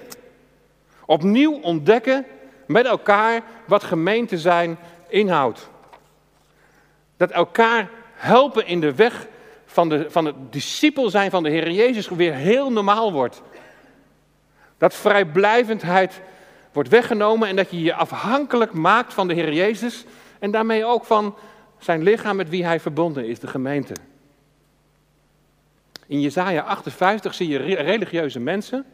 Opnieuw 1.04 1.60
ontdekken 1.60 2.26
met 2.66 2.86
elkaar 2.86 3.42
wat 3.66 3.84
gemeente 3.84 4.38
zijn 4.38 4.78
inhoudt. 5.08 5.68
Dat 7.16 7.30
elkaar 7.30 7.90
helpen 8.14 8.66
in 8.66 8.80
de 8.80 8.94
weg 8.94 9.26
van, 9.66 9.88
de, 9.88 10.10
van 10.10 10.24
het 10.24 10.34
discipel 10.50 11.10
zijn 11.10 11.30
van 11.30 11.42
de 11.42 11.50
Heer 11.50 11.70
Jezus 11.70 12.08
weer 12.08 12.34
heel 12.34 12.72
normaal 12.72 13.12
wordt. 13.12 13.42
Dat 14.78 14.94
vrijblijvendheid 14.94 16.20
wordt 16.76 16.90
weggenomen 16.90 17.48
en 17.48 17.56
dat 17.56 17.70
je 17.70 17.82
je 17.82 17.94
afhankelijk 17.94 18.72
maakt 18.72 19.14
van 19.14 19.28
de 19.28 19.34
Heer 19.34 19.52
Jezus 19.52 20.04
en 20.38 20.50
daarmee 20.50 20.84
ook 20.84 21.04
van 21.04 21.34
zijn 21.78 22.02
lichaam 22.02 22.36
met 22.36 22.48
wie 22.48 22.64
hij 22.64 22.80
verbonden 22.80 23.26
is, 23.26 23.38
de 23.38 23.46
gemeente. 23.46 23.94
In 26.06 26.20
Jesaja 26.20 26.62
58 26.62 27.34
zie 27.34 27.48
je 27.48 27.58
religieuze 27.58 28.40
mensen 28.40 28.84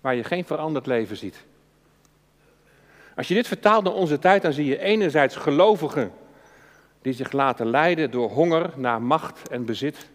waar 0.00 0.14
je 0.14 0.24
geen 0.24 0.44
veranderd 0.44 0.86
leven 0.86 1.16
ziet. 1.16 1.44
Als 3.16 3.28
je 3.28 3.34
dit 3.34 3.46
vertaalt 3.46 3.84
naar 3.84 3.92
onze 3.92 4.18
tijd, 4.18 4.42
dan 4.42 4.52
zie 4.52 4.66
je 4.66 4.78
enerzijds 4.78 5.36
gelovigen 5.36 6.12
die 7.02 7.12
zich 7.12 7.32
laten 7.32 7.70
leiden 7.70 8.10
door 8.10 8.30
honger 8.30 8.70
naar 8.76 9.02
macht 9.02 9.48
en 9.48 9.64
bezit. 9.64 10.08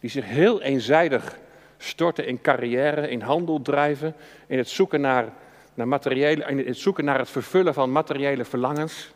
Die 0.00 0.10
zich 0.10 0.24
heel 0.24 0.62
eenzijdig 0.62 1.38
storten 1.78 2.26
in 2.26 2.40
carrière, 2.40 3.10
in 3.10 3.20
handel 3.20 3.62
drijven, 3.62 4.14
in 4.46 4.58
het 4.58 4.68
zoeken 4.68 5.00
naar, 5.00 5.32
naar, 5.74 5.88
materiële, 5.88 6.44
in 6.44 6.58
het, 6.58 6.76
zoeken 6.76 7.04
naar 7.04 7.18
het 7.18 7.30
vervullen 7.30 7.74
van 7.74 7.92
materiële 7.92 8.44
verlangens. 8.44 9.12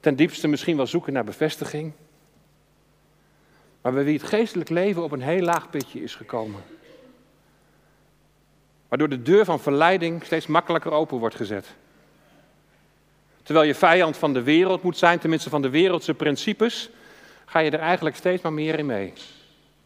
Ten 0.00 0.16
diepste 0.16 0.48
misschien 0.48 0.76
wel 0.76 0.86
zoeken 0.86 1.12
naar 1.12 1.24
bevestiging. 1.24 1.92
Maar 3.80 3.92
bij 3.92 4.04
wie 4.04 4.18
het 4.18 4.28
geestelijk 4.28 4.68
leven 4.68 5.02
op 5.02 5.12
een 5.12 5.22
heel 5.22 5.42
laag 5.42 5.70
pitje 5.70 6.02
is 6.02 6.14
gekomen. 6.14 6.62
Waardoor 8.88 9.08
de 9.08 9.22
deur 9.22 9.44
van 9.44 9.60
verleiding 9.60 10.24
steeds 10.24 10.46
makkelijker 10.46 10.92
open 10.92 11.18
wordt 11.18 11.34
gezet. 11.34 11.74
Terwijl 13.42 13.66
je 13.66 13.74
vijand 13.74 14.16
van 14.16 14.32
de 14.32 14.42
wereld 14.42 14.82
moet 14.82 14.96
zijn, 14.96 15.18
tenminste 15.18 15.50
van 15.50 15.62
de 15.62 15.70
wereldse 15.70 16.14
principes, 16.14 16.90
ga 17.44 17.58
je 17.58 17.70
er 17.70 17.78
eigenlijk 17.78 18.16
steeds 18.16 18.42
maar 18.42 18.52
meer 18.52 18.78
in 18.78 18.86
mee. 18.86 19.12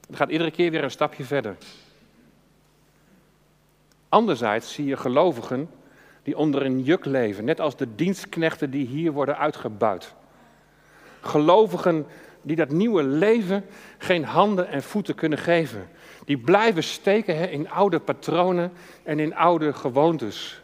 Het 0.07 0.17
gaat 0.17 0.31
iedere 0.31 0.51
keer 0.51 0.71
weer 0.71 0.85
een 0.85 0.91
stapje 0.91 1.25
verder. 1.25 1.57
Anderzijds 4.11 4.73
zie 4.73 4.85
je 4.85 4.97
gelovigen 4.97 5.71
die 6.23 6.37
onder 6.37 6.65
een 6.65 6.83
juk 6.83 7.05
leven, 7.05 7.45
net 7.45 7.61
als 7.61 7.77
de 7.77 7.95
dienstknechten 7.95 8.71
die 8.71 8.87
hier 8.87 9.13
worden 9.13 9.39
uitgebuit. 9.39 10.15
Gelovigen 11.21 12.07
die 12.43 12.57
dat 12.57 12.71
nieuwe 12.71 13.03
leven 13.03 13.65
geen 13.99 14.25
handen 14.25 14.69
en 14.69 14.83
voeten 14.83 15.15
kunnen 15.15 15.39
geven. 15.39 15.89
Die 16.25 16.39
blijven 16.39 16.83
steken 16.83 17.51
in 17.51 17.71
oude 17.71 18.01
patronen 18.01 18.73
en 19.03 19.19
in 19.19 19.35
oude 19.35 19.73
gewoontes. 19.73 20.63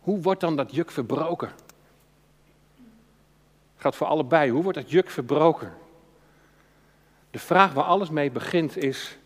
Hoe 0.00 0.20
wordt 0.20 0.40
dan 0.40 0.56
dat 0.56 0.74
juk 0.74 0.90
verbroken? 0.90 1.50
Gaat 3.76 3.96
voor 3.96 4.06
allebei. 4.06 4.50
Hoe 4.50 4.62
wordt 4.62 4.78
dat 4.78 4.90
juk 4.90 5.10
verbroken? 5.10 5.72
De 7.30 7.38
vraag 7.38 7.72
waar 7.72 7.84
alles 7.84 8.10
mee 8.10 8.30
begint 8.30 8.76
is: 8.76 9.18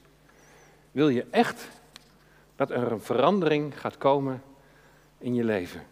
wil 0.91 1.09
je 1.09 1.27
echt 1.31 1.69
dat 2.57 2.71
er 2.71 2.93
een 2.93 3.01
verandering 3.01 3.81
gaat 3.81 3.99
komen 3.99 4.43
in 5.19 5.35
je 5.35 5.45
leven? 5.45 5.83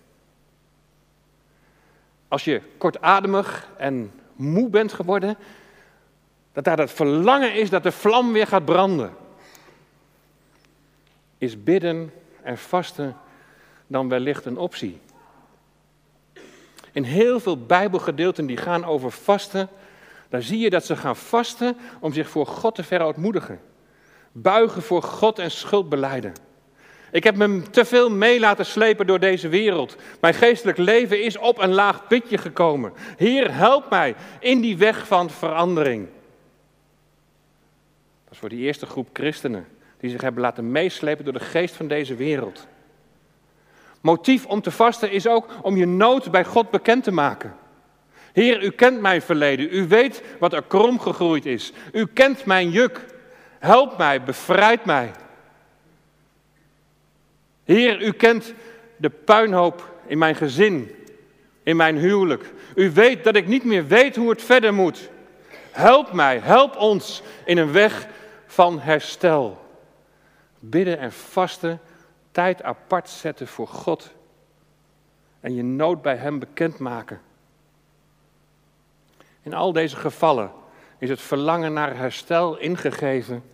Als 2.29 2.44
je 2.44 2.62
kortademig 2.79 3.68
en 3.77 4.12
moe 4.37 4.68
bent 4.70 4.92
geworden, 4.92 5.37
dat 6.53 6.64
daar 6.64 6.77
dat 6.77 6.90
verlangen 6.90 7.55
is 7.55 7.70
dat 7.70 7.83
de 7.83 7.92
vlam 7.92 8.33
weer 8.33 8.46
gaat 8.46 8.64
branden. 8.64 9.14
Is 11.38 11.62
bidden 11.62 12.12
en 12.42 12.59
vasten 12.59 13.16
dan 13.87 14.09
wellicht 14.09 14.44
een 14.44 14.59
optie? 14.59 15.01
In 16.92 17.03
heel 17.03 17.40
veel 17.40 17.66
Bijbelgedeelten 17.66 18.46
die 18.46 18.57
gaan 18.57 18.85
over 18.85 19.11
vasten, 19.11 19.68
daar 20.29 20.42
zie 20.42 20.59
je 20.59 20.70
dat 20.70 20.85
ze 20.85 20.96
gaan 20.96 21.16
vasten 21.16 21.77
om 22.01 22.12
zich 22.12 22.29
voor 22.29 22.46
God 22.46 22.75
te 22.75 22.85
verootmoedigen. 22.85 23.61
Buigen 24.33 24.83
voor 24.83 25.03
God 25.03 25.38
en 25.38 25.51
schuld 25.51 25.88
beleiden. 25.88 26.33
Ik 27.12 27.25
heb 27.25 27.37
me 27.37 27.62
te 27.70 27.85
veel 27.85 28.11
mee 28.11 28.40
laten 28.40 28.66
slepen 28.66 29.07
door 29.07 29.18
deze 29.20 29.48
wereld. 29.48 29.96
Mijn 30.20 30.35
geestelijk 30.35 30.79
leven 30.79 31.22
is 31.22 31.38
op 31.38 31.59
een 31.59 31.72
laag 31.72 32.07
pitje 32.07 32.38
gekomen. 32.38 32.92
Heer, 33.16 33.55
help 33.55 33.90
mij 33.90 34.14
in 34.40 34.61
die 34.61 34.77
weg 34.77 35.07
van 35.07 35.31
verandering. 35.31 36.09
Dat 38.25 38.33
is 38.33 38.38
voor 38.38 38.48
die 38.48 38.64
eerste 38.64 38.87
groep 38.87 39.09
christenen 39.12 39.66
die 40.01 40.11
zich 40.11 40.20
hebben 40.20 40.42
laten 40.42 40.70
meeslepen 40.70 41.25
door 41.25 41.33
de 41.33 41.40
geest 41.40 41.75
van 41.75 41.88
deze 41.88 42.14
wereld. 42.14 42.66
Motief 44.01 44.46
om 44.46 44.61
te 44.61 44.70
vasten 44.70 45.11
is 45.11 45.27
ook 45.27 45.48
om 45.62 45.77
je 45.77 45.87
nood 45.87 46.31
bij 46.31 46.44
God 46.44 46.70
bekend 46.70 47.05
te 47.05 47.12
maken. 47.12 47.57
Heer, 48.33 48.62
u 48.62 48.70
kent 48.70 49.01
mijn 49.01 49.22
verleden. 49.22 49.68
U 49.70 49.88
weet 49.88 50.22
wat 50.38 50.53
er 50.53 50.62
krom 50.62 51.01
gegroeid 51.01 51.46
is. 51.46 51.72
U 51.92 52.07
kent 52.07 52.44
mijn 52.44 52.70
juk. 52.70 53.05
Help 53.59 53.98
mij, 53.98 54.22
bevrijd 54.22 54.85
mij. 54.85 55.11
Heer, 57.64 58.03
u 58.03 58.12
kent 58.12 58.55
de 58.96 59.11
puinhoop 59.11 59.90
in 60.07 60.18
mijn 60.18 60.35
gezin, 60.35 60.94
in 61.62 61.77
mijn 61.77 61.96
huwelijk. 61.96 62.53
U 62.75 62.90
weet 62.90 63.25
dat 63.25 63.37
ik 63.37 63.46
niet 63.46 63.64
meer 63.64 63.87
weet 63.87 64.16
hoe 64.16 64.31
het 64.31 64.42
verder 64.42 64.75
moet. 64.75 65.11
Help 65.70 66.12
mij, 66.12 66.38
help 66.38 66.77
ons 66.77 67.22
in 67.44 67.59
een 67.59 67.72
weg 67.72 68.07
van 68.46 68.81
herstel. 68.81 69.61
Bidden 70.59 70.98
en 70.98 71.12
vasten, 71.12 71.81
tijd 72.31 72.62
apart 72.62 73.09
zetten 73.09 73.46
voor 73.46 73.68
God. 73.68 74.12
En 75.40 75.55
je 75.55 75.62
nood 75.62 76.03
bij 76.03 76.16
Hem 76.16 76.38
bekendmaken. 76.38 77.20
In 79.42 79.55
al 79.55 79.72
deze 79.72 79.96
gevallen 79.96 80.53
is 80.98 81.09
het 81.09 81.20
verlangen 81.20 81.72
naar 81.72 81.96
herstel 81.96 82.59
ingegeven 82.59 83.44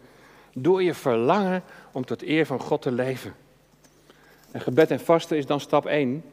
door 0.53 0.83
je 0.83 0.95
verlangen 0.95 1.63
om 1.93 2.05
tot 2.05 2.23
eer 2.23 2.47
van 2.47 2.61
God 2.61 2.83
te 2.83 2.93
leven. 2.93 3.35
En 4.51 4.61
gebed 4.61 4.91
en 4.91 5.01
vasten 5.01 5.37
is 5.37 5.47
dan 5.47 5.61
stap 5.61 5.87
1. 5.87 6.25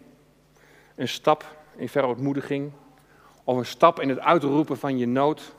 Een 0.96 1.08
stap 1.08 1.56
in 1.76 1.90
verootmoediging 1.90 2.72
of 3.44 3.58
een 3.58 3.66
stap 3.66 4.00
in 4.00 4.10
het 4.10 4.20
uitroepen 4.20 4.78
van 4.78 4.98
je 4.98 5.08
nood. 5.08 5.54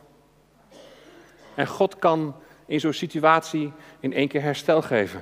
En 1.55 1.67
God 1.67 1.99
kan 1.99 2.35
in 2.67 2.81
zo'n 2.81 2.93
situatie 2.93 3.73
in 4.01 4.13
één 4.13 4.29
keer 4.29 4.43
herstel 4.43 4.83
geven. 4.83 5.21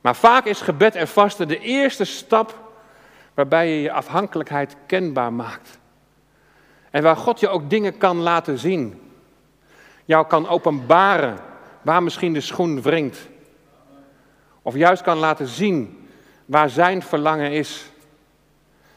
Maar 0.00 0.16
vaak 0.16 0.44
is 0.44 0.60
gebed 0.60 0.94
en 0.94 1.08
vasten 1.08 1.48
de 1.48 1.58
eerste 1.58 2.04
stap 2.04 2.72
waarbij 3.34 3.68
je 3.68 3.82
je 3.82 3.92
afhankelijkheid 3.92 4.76
kenbaar 4.86 5.32
maakt. 5.32 5.78
En 6.90 7.02
waar 7.02 7.16
God 7.16 7.40
je 7.40 7.48
ook 7.48 7.70
dingen 7.70 7.98
kan 7.98 8.16
laten 8.16 8.58
zien. 8.58 9.12
Jou 10.04 10.26
kan 10.26 10.48
openbaren 10.48 11.38
waar 11.82 12.02
misschien 12.02 12.32
de 12.32 12.40
schoen 12.40 12.82
wringt. 12.82 13.28
Of 14.68 14.74
juist 14.74 15.02
kan 15.02 15.18
laten 15.18 15.46
zien 15.46 16.08
waar 16.44 16.70
zijn 16.70 17.02
verlangen 17.02 17.52
is. 17.52 17.84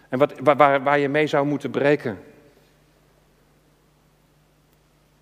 En 0.10 0.20
wat, 0.20 0.34
waar, 0.44 0.84
waar 0.84 1.00
je 1.00 1.10
mee 1.10 1.28
zou 1.28 1.46
moeten 1.46 1.70
breken. 1.70 2.24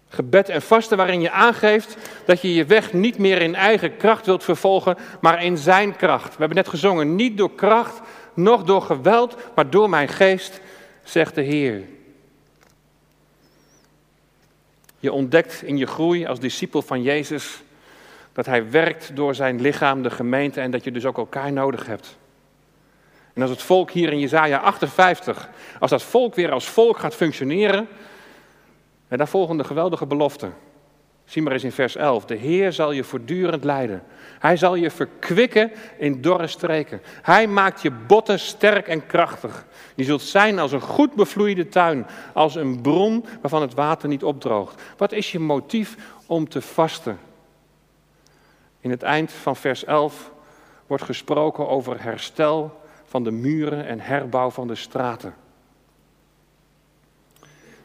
Gebed 0.07 0.49
en 0.49 0.61
vasten 0.61 0.97
waarin 0.97 1.21
je 1.21 1.31
aangeeft 1.31 1.97
dat 2.25 2.41
je 2.41 2.53
je 2.53 2.65
weg 2.65 2.93
niet 2.93 3.17
meer 3.17 3.41
in 3.41 3.55
eigen 3.55 3.97
kracht 3.97 4.25
wilt 4.25 4.43
vervolgen, 4.43 4.97
maar 5.21 5.43
in 5.43 5.57
zijn 5.57 5.95
kracht. 5.95 6.31
We 6.31 6.39
hebben 6.39 6.57
net 6.57 6.67
gezongen, 6.67 7.15
niet 7.15 7.37
door 7.37 7.55
kracht, 7.55 7.99
noch 8.33 8.63
door 8.63 8.81
geweld, 8.81 9.35
maar 9.55 9.69
door 9.69 9.89
mijn 9.89 10.07
geest, 10.07 10.59
zegt 11.03 11.35
de 11.35 11.41
Heer. 11.41 11.81
Je 14.99 15.11
ontdekt 15.11 15.61
in 15.63 15.77
je 15.77 15.87
groei 15.87 16.25
als 16.25 16.39
discipel 16.39 16.81
van 16.81 17.01
Jezus 17.01 17.61
dat 18.33 18.45
Hij 18.45 18.69
werkt 18.69 19.15
door 19.15 19.35
zijn 19.35 19.61
lichaam, 19.61 20.01
de 20.01 20.09
gemeente, 20.09 20.61
en 20.61 20.71
dat 20.71 20.83
je 20.83 20.91
dus 20.91 21.05
ook 21.05 21.17
elkaar 21.17 21.51
nodig 21.51 21.85
hebt. 21.85 22.17
En 23.33 23.41
als 23.41 23.51
het 23.51 23.61
volk 23.61 23.91
hier 23.91 24.11
in 24.11 24.19
Jezaja 24.19 24.57
58, 24.57 25.49
als 25.79 25.91
dat 25.91 26.03
volk 26.03 26.35
weer 26.35 26.51
als 26.51 26.69
volk 26.69 26.97
gaat 26.97 27.15
functioneren, 27.15 27.87
en 29.07 29.17
daar 29.17 29.27
volgen 29.27 29.57
de 29.57 29.63
geweldige 29.63 30.05
beloften. 30.05 30.53
Zie 31.25 31.41
maar 31.41 31.53
eens 31.53 31.63
in 31.63 31.71
vers 31.71 31.95
11. 31.95 32.25
De 32.25 32.35
Heer 32.35 32.73
zal 32.73 32.91
je 32.91 33.03
voortdurend 33.03 33.63
leiden. 33.63 34.03
Hij 34.39 34.57
zal 34.57 34.75
je 34.75 34.91
verkwikken 34.91 35.71
in 35.97 36.21
dorre 36.21 36.47
streken. 36.47 37.01
Hij 37.21 37.47
maakt 37.47 37.81
je 37.81 37.91
botten 37.91 38.39
sterk 38.39 38.87
en 38.87 39.05
krachtig. 39.05 39.65
Je 39.95 40.03
zult 40.03 40.21
zijn 40.21 40.59
als 40.59 40.71
een 40.71 40.81
goed 40.81 41.13
bevloeide 41.13 41.67
tuin, 41.67 42.07
als 42.33 42.55
een 42.55 42.81
bron 42.81 43.25
waarvan 43.41 43.61
het 43.61 43.73
water 43.73 44.09
niet 44.09 44.23
opdroogt. 44.23 44.81
Wat 44.97 45.11
is 45.11 45.31
je 45.31 45.39
motief 45.39 45.95
om 46.25 46.49
te 46.49 46.61
vasten? 46.61 47.28
In 48.79 48.89
het 48.89 49.03
eind 49.03 49.31
van 49.31 49.55
vers 49.55 49.83
11 49.83 50.31
wordt 50.87 51.03
gesproken 51.03 51.67
over 51.67 52.03
herstel 52.03 52.81
van 53.05 53.23
de 53.23 53.31
muren 53.31 53.85
en 53.85 53.99
herbouw 53.99 54.49
van 54.49 54.67
de 54.67 54.75
straten. 54.75 55.33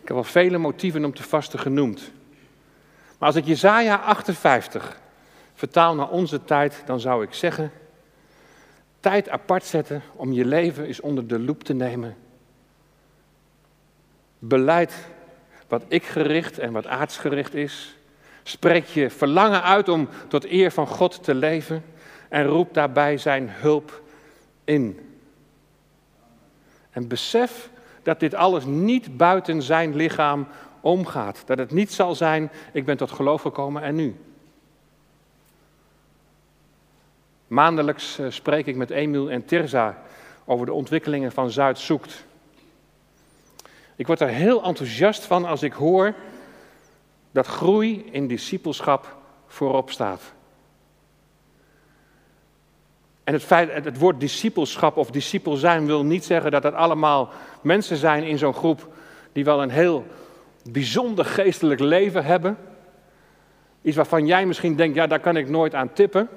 Ik 0.01 0.11
heb 0.11 0.17
al 0.17 0.25
vele 0.25 0.59
motieven 0.59 1.05
om 1.05 1.15
te 1.15 1.23
vasten 1.23 1.59
genoemd. 1.59 2.13
Maar 3.19 3.29
als 3.29 3.37
ik 3.37 3.45
Jezaja 3.45 3.97
58 3.97 5.01
vertaal 5.55 5.95
naar 5.95 6.09
onze 6.09 6.45
tijd, 6.45 6.83
dan 6.87 7.01
zou 7.01 7.25
ik 7.25 7.35
zeggen: 7.35 7.73
tijd 9.01 9.29
apart 9.29 9.65
zetten 9.65 10.03
om 10.13 10.33
je 10.33 10.45
leven 10.45 10.85
eens 10.85 11.01
onder 11.01 11.27
de 11.27 11.39
loep 11.39 11.63
te 11.65 11.73
nemen. 11.73 12.17
Beleid 14.39 14.95
wat 15.69 15.85
ik 15.89 16.05
gericht 16.05 16.59
en 16.59 16.73
wat 16.73 16.87
aardsgericht 16.87 17.55
is. 17.55 17.97
Spreek 18.47 18.87
je 18.87 19.11
verlangen 19.11 19.63
uit 19.63 19.89
om 19.89 20.09
tot 20.29 20.45
eer 20.45 20.71
van 20.71 20.87
God 20.87 21.25
te 21.25 21.35
leven 21.35 21.85
en 22.29 22.45
roep 22.45 22.75
daarbij 22.75 23.19
zijn 23.19 23.49
hulp 23.51 24.03
in. 24.65 24.99
En 26.91 27.09
besef 27.09 27.71
dat 28.03 28.21
dit 28.21 28.35
alles 28.35 28.65
niet 28.65 29.17
buiten 29.17 29.63
zijn 29.63 29.97
lichaam 29.97 30.47
omgaat. 30.81 31.43
Dat 31.47 31.59
het 31.59 31.71
niet 31.71 31.93
zal 31.93 32.15
zijn, 32.15 32.51
ik 32.73 32.85
ben 32.85 32.97
tot 32.97 33.11
geloof 33.11 33.43
gekomen 33.43 33.83
en 33.83 33.95
nu. 33.95 34.17
Maandelijks 37.47 38.19
eh, 38.19 38.27
spreek 38.29 38.67
ik 38.67 38.77
met 38.77 38.91
Emiel 38.91 39.31
en 39.31 39.45
Tirza 39.45 39.99
over 40.45 40.67
de 40.67 40.73
ontwikkelingen 40.73 41.33
van 41.33 41.51
Zuid 41.51 41.79
Zoekt. 41.79 42.25
Ik 43.97 44.07
word 44.07 44.21
er 44.21 44.29
heel 44.29 44.63
enthousiast 44.63 45.25
van 45.25 45.45
als 45.45 45.63
ik 45.63 45.73
hoor 45.73 46.15
dat 47.35 47.47
groei 47.47 48.05
in 48.11 48.27
discipelschap 48.27 49.17
voorop 49.47 49.91
staat. 49.91 50.33
En 53.25 53.33
het, 53.33 53.43
feit, 53.43 53.85
het 53.85 53.99
woord 53.99 54.21
discipelschap 54.21 54.97
of 54.97 55.11
discipel 55.11 55.57
zijn 55.57 55.87
wil 55.87 56.05
niet 56.05 56.25
zeggen 56.25 56.51
dat 56.51 56.63
het 56.63 56.75
allemaal 56.75 57.31
mensen 57.61 57.97
zijn 57.97 58.25
in 58.25 58.39
zo'n 58.39 58.55
groep 58.55 58.89
die 59.33 59.45
wel 59.45 59.63
een 59.63 59.71
heel 59.71 60.07
bijzonder 60.71 61.25
geestelijk 61.25 61.81
leven 61.81 62.25
hebben. 62.25 62.57
Iets 63.83 63.97
waarvan 63.97 64.27
jij 64.27 64.47
misschien 64.47 64.77
denkt, 64.77 64.97
ja, 64.97 65.07
daar 65.07 65.21
kan 65.21 65.37
ik 65.37 65.49
nooit 65.49 65.75
aan 65.75 65.93
tippen. 65.93 66.29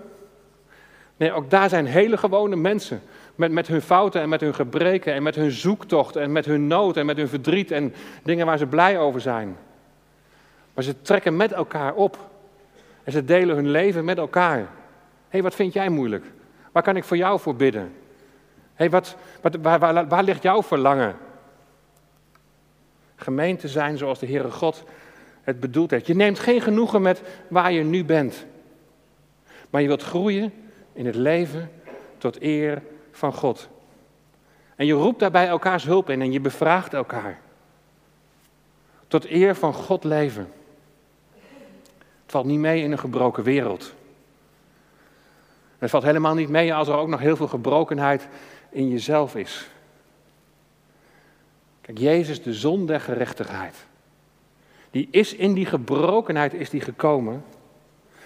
Nee, 1.17 1.31
ook 1.31 1.49
daar 1.49 1.69
zijn 1.69 1.86
hele 1.86 2.17
gewone 2.17 2.55
mensen. 2.55 3.01
Met, 3.36 3.51
met 3.51 3.67
hun 3.67 3.81
fouten 3.81 4.21
en 4.21 4.29
met 4.29 4.41
hun 4.41 4.55
gebreken 4.55 5.13
en 5.13 5.23
met 5.23 5.36
hun 5.36 5.51
zoektocht 5.51 6.15
en 6.15 6.31
met 6.31 6.45
hun 6.45 6.67
nood 6.67 6.97
en 6.97 7.05
met 7.05 7.17
hun 7.17 7.27
verdriet 7.27 7.71
en 7.71 7.93
dingen 8.23 8.45
waar 8.45 8.57
ze 8.57 8.65
blij 8.65 8.99
over 8.99 9.21
zijn. 9.21 9.57
Maar 10.77 10.85
ze 10.85 11.01
trekken 11.01 11.35
met 11.35 11.51
elkaar 11.51 11.93
op. 11.93 12.29
En 13.03 13.11
ze 13.11 13.25
delen 13.25 13.55
hun 13.55 13.69
leven 13.69 14.05
met 14.05 14.17
elkaar. 14.17 14.57
Hé, 14.57 14.67
hey, 15.29 15.41
wat 15.41 15.55
vind 15.55 15.73
jij 15.73 15.89
moeilijk? 15.89 16.25
Waar 16.71 16.83
kan 16.83 16.95
ik 16.95 17.03
voor 17.03 17.17
jou 17.17 17.39
voor 17.39 17.55
bidden? 17.55 17.93
Hey, 18.73 18.89
wat, 18.89 19.15
wat, 19.41 19.55
waar, 19.55 19.79
waar, 19.79 20.07
waar 20.07 20.23
ligt 20.23 20.43
jouw 20.43 20.63
verlangen? 20.63 21.15
Gemeente 23.15 23.67
zijn 23.67 23.97
zoals 23.97 24.19
de 24.19 24.25
Heere 24.25 24.51
God 24.51 24.83
het 25.41 25.59
bedoeld 25.59 25.91
heeft. 25.91 26.07
Je 26.07 26.15
neemt 26.15 26.39
geen 26.39 26.61
genoegen 26.61 27.01
met 27.01 27.21
waar 27.47 27.71
je 27.71 27.83
nu 27.83 28.05
bent. 28.05 28.45
Maar 29.69 29.81
je 29.81 29.87
wilt 29.87 30.03
groeien 30.03 30.53
in 30.93 31.05
het 31.05 31.15
leven 31.15 31.71
tot 32.17 32.41
eer 32.41 32.81
van 33.11 33.33
God. 33.33 33.69
En 34.75 34.85
je 34.85 34.93
roept 34.93 35.19
daarbij 35.19 35.47
elkaars 35.47 35.83
hulp 35.83 36.09
in 36.09 36.21
en 36.21 36.31
je 36.31 36.39
bevraagt 36.41 36.93
elkaar. 36.93 37.39
Tot 39.07 39.29
eer 39.29 39.55
van 39.55 39.73
God 39.73 40.03
leven. 40.03 40.55
Het 42.27 42.35
valt 42.35 42.45
niet 42.45 42.59
mee 42.59 42.83
in 42.83 42.91
een 42.91 42.99
gebroken 42.99 43.43
wereld. 43.43 43.93
Het 45.77 45.89
valt 45.89 46.03
helemaal 46.03 46.33
niet 46.33 46.49
mee 46.49 46.73
als 46.73 46.87
er 46.87 46.95
ook 46.95 47.07
nog 47.07 47.19
heel 47.19 47.35
veel 47.35 47.47
gebrokenheid 47.47 48.27
in 48.69 48.89
jezelf 48.89 49.35
is. 49.35 49.69
Kijk, 51.81 51.97
Jezus, 51.97 52.43
de 52.43 52.53
zon 52.53 52.85
der 52.85 53.01
gerechtigheid, 53.01 53.75
die 54.91 55.07
is 55.11 55.33
in 55.33 55.53
die 55.53 55.65
gebrokenheid 55.65 56.53
is 56.53 56.69
die 56.69 56.81
gekomen 56.81 57.43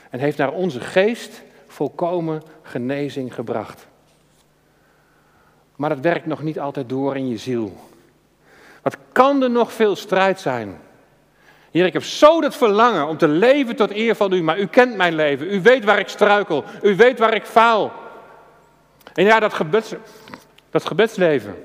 en 0.09 0.19
heeft 0.19 0.37
naar 0.37 0.51
onze 0.51 0.79
geest 0.79 1.43
volkomen 1.67 2.41
genezing 2.61 3.33
gebracht. 3.33 3.87
Maar 5.75 5.89
dat 5.89 5.99
werkt 5.99 6.25
nog 6.25 6.41
niet 6.41 6.59
altijd 6.59 6.89
door 6.89 7.15
in 7.15 7.27
je 7.29 7.37
ziel. 7.37 7.77
Wat 8.81 8.97
kan 9.11 9.41
er 9.41 9.51
nog 9.51 9.73
veel 9.73 9.95
strijd 9.95 10.39
zijn? 10.39 10.79
Heer, 11.71 11.85
ik 11.85 11.93
heb 11.93 12.03
zo 12.03 12.41
dat 12.41 12.55
verlangen 12.55 13.07
om 13.07 13.17
te 13.17 13.27
leven 13.27 13.75
tot 13.75 13.91
eer 13.91 14.15
van 14.15 14.33
u, 14.33 14.41
maar 14.41 14.59
u 14.59 14.67
kent 14.67 14.95
mijn 14.95 15.15
leven. 15.15 15.53
U 15.53 15.61
weet 15.61 15.83
waar 15.83 15.99
ik 15.99 16.07
struikel. 16.07 16.63
U 16.81 16.95
weet 16.95 17.19
waar 17.19 17.33
ik 17.33 17.45
faal. 17.45 17.91
En 19.13 19.23
ja, 19.23 19.39
dat, 19.39 19.53
gebeds, 19.53 19.93
dat 20.69 20.85
gebedsleven. 20.85 21.63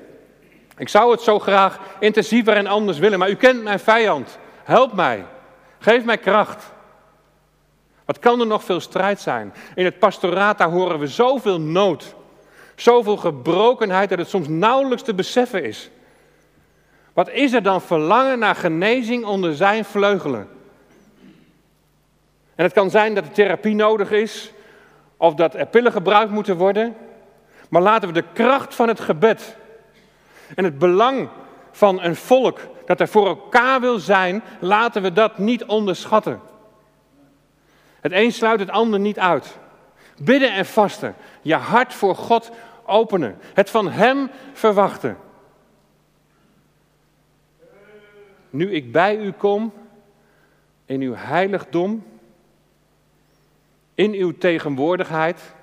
Ik 0.77 0.89
zou 0.89 1.11
het 1.11 1.21
zo 1.21 1.39
graag 1.39 1.79
intensiever 1.99 2.53
en 2.53 2.67
anders 2.67 2.97
willen, 2.97 3.19
maar 3.19 3.29
u 3.29 3.35
kent 3.35 3.63
mijn 3.63 3.79
vijand. 3.79 4.37
Help 4.63 4.93
mij. 4.93 5.25
Geef 5.79 6.03
mij 6.03 6.17
kracht. 6.17 6.71
Wat 8.05 8.19
kan 8.19 8.39
er 8.39 8.47
nog 8.47 8.63
veel 8.63 8.79
strijd 8.79 9.19
zijn? 9.19 9.53
In 9.75 9.85
het 9.85 9.99
pastoraat 9.99 10.61
horen 10.61 10.99
we 10.99 11.07
zoveel 11.07 11.61
nood. 11.61 12.15
Zoveel 12.75 13.17
gebrokenheid 13.17 14.09
dat 14.09 14.17
het 14.17 14.29
soms 14.29 14.47
nauwelijks 14.47 15.03
te 15.03 15.13
beseffen 15.13 15.63
is. 15.63 15.89
Wat 17.17 17.29
is 17.29 17.53
er 17.53 17.63
dan 17.63 17.81
verlangen 17.81 18.39
naar 18.39 18.55
genezing 18.55 19.25
onder 19.25 19.55
zijn 19.55 19.85
vleugelen? 19.85 20.47
En 22.55 22.63
het 22.63 22.73
kan 22.73 22.89
zijn 22.89 23.15
dat 23.15 23.23
de 23.23 23.31
therapie 23.31 23.75
nodig 23.75 24.11
is, 24.11 24.51
of 25.17 25.33
dat 25.33 25.55
er 25.55 25.65
pillen 25.65 25.91
gebruikt 25.91 26.31
moeten 26.31 26.57
worden. 26.57 26.95
Maar 27.69 27.81
laten 27.81 28.07
we 28.07 28.13
de 28.13 28.23
kracht 28.33 28.75
van 28.75 28.87
het 28.87 28.99
gebed 28.99 29.57
en 30.55 30.63
het 30.63 30.79
belang 30.79 31.29
van 31.71 32.01
een 32.01 32.15
volk 32.15 32.59
dat 32.85 32.99
er 32.99 33.07
voor 33.07 33.27
elkaar 33.27 33.81
wil 33.81 33.99
zijn, 33.99 34.43
laten 34.59 35.01
we 35.01 35.13
dat 35.13 35.37
niet 35.37 35.65
onderschatten. 35.65 36.41
Het 38.01 38.11
een 38.11 38.31
sluit 38.31 38.59
het 38.59 38.69
ander 38.69 38.99
niet 38.99 39.19
uit. 39.19 39.57
Bidden 40.21 40.53
en 40.53 40.65
vasten, 40.65 41.15
je 41.41 41.55
hart 41.55 41.93
voor 41.93 42.15
God 42.15 42.51
openen, 42.85 43.37
het 43.53 43.69
van 43.69 43.89
Hem 43.89 44.29
verwachten. 44.53 45.17
Nu 48.49 48.71
ik 48.71 48.91
bij 48.91 49.17
u 49.17 49.31
kom, 49.31 49.73
in 50.85 51.01
uw 51.01 51.13
heiligdom, 51.15 52.05
in 53.93 54.13
uw 54.13 54.37
tegenwoordigheid, 54.37 55.53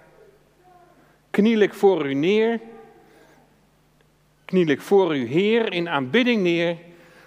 kniel 1.30 1.58
ik 1.58 1.74
voor 1.74 2.06
u 2.06 2.14
neer, 2.14 2.60
kniel 4.44 4.66
ik 4.66 4.80
voor 4.80 5.16
u 5.16 5.26
Heer 5.26 5.72
in 5.72 5.88
aanbidding 5.88 6.42
neer, 6.42 6.76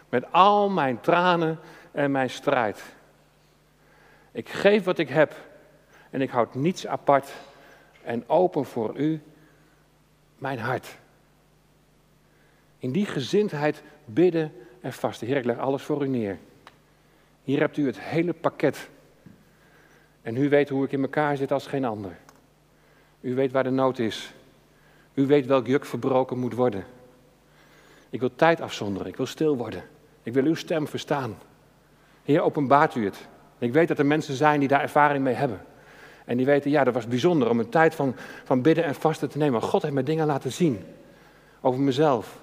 met 0.10 0.32
al 0.32 0.70
mijn 0.70 1.02
tranen 1.02 1.60
en 1.92 2.12
mijn 2.12 2.30
strijd. 2.30 2.84
Ik 4.32 4.50
geef 4.50 4.84
wat 4.84 4.98
ik 4.98 5.10
heb 5.10 5.36
en 6.10 6.22
ik 6.22 6.30
houd 6.30 6.56
niets 6.56 6.88
apart 6.88 7.34
en 8.04 8.30
open 8.30 8.66
voor 8.66 8.98
u 8.98 9.22
mijn 10.38 10.60
hart. 10.60 10.98
In 12.80 12.92
die 12.92 13.06
gezindheid 13.06 13.84
bidden 14.06 14.54
en 14.88 14.94
vasten. 14.94 15.28
Heer, 15.28 15.38
ik 15.38 15.46
leg 15.46 15.58
alles 15.58 15.84
voor 15.84 16.04
u 16.04 16.08
neer. 16.08 16.38
Hier 17.44 17.60
hebt 17.60 17.78
u 17.78 17.86
het 17.86 18.00
hele 18.00 18.34
pakket. 18.34 18.90
En 20.22 20.38
u 20.38 20.50
weet 20.50 20.70
hoe 20.70 20.86
ik 20.86 20.92
in 20.92 21.02
elkaar 21.02 21.38
zit 21.38 21.52
als 21.52 21.68
geen 21.68 21.86
ander. 21.86 22.18
U 23.22 23.36
weet 23.36 23.52
waar 23.52 23.64
de 23.64 23.70
nood 23.70 24.00
is. 24.00 24.34
U 25.14 25.26
weet 25.26 25.46
welk 25.46 25.68
juk 25.68 25.86
verbroken 25.86 26.38
moet 26.38 26.54
worden. 26.54 26.86
Ik 28.10 28.20
wil 28.20 28.36
tijd 28.36 28.62
afzonderen. 28.62 29.08
Ik 29.08 29.18
wil 29.18 29.26
stil 29.26 29.58
worden. 29.58 29.84
Ik 30.24 30.34
wil 30.34 30.44
uw 30.44 30.56
stem 30.56 30.88
verstaan. 30.88 31.38
Heer, 32.24 32.42
openbaart 32.42 32.96
u 32.96 33.06
het. 33.06 33.28
Ik 33.58 33.74
weet 33.74 33.88
dat 33.88 34.00
er 34.00 34.06
mensen 34.06 34.36
zijn 34.36 34.60
die 34.60 34.70
daar 34.70 34.82
ervaring 34.82 35.24
mee 35.24 35.34
hebben. 35.34 35.62
En 36.26 36.38
die 36.38 36.46
weten, 36.46 36.72
ja, 36.72 36.84
dat 36.84 36.94
was 36.94 37.08
bijzonder 37.08 37.50
om 37.50 37.60
een 37.60 37.70
tijd 37.70 37.96
van, 37.96 38.16
van 38.44 38.62
bidden 38.62 38.84
en 38.84 38.96
vasten 38.96 39.30
te 39.30 39.38
nemen. 39.38 39.62
God 39.62 39.82
heeft 39.82 39.94
me 39.94 40.04
dingen 40.04 40.26
laten 40.26 40.52
zien 40.52 40.86
over 41.62 41.80
mezelf. 41.80 42.40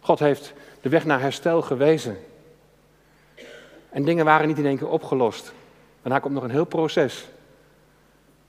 God 0.00 0.18
heeft 0.18 0.54
de 0.80 0.88
weg 0.88 1.04
naar 1.04 1.20
herstel 1.20 1.62
gewezen. 1.62 2.16
En 3.90 4.04
dingen 4.04 4.24
waren 4.24 4.48
niet 4.48 4.58
in 4.58 4.66
één 4.66 4.78
keer 4.78 4.88
opgelost. 4.88 5.52
Daarna 6.02 6.18
komt 6.18 6.34
nog 6.34 6.42
een 6.42 6.50
heel 6.50 6.64
proces. 6.64 7.28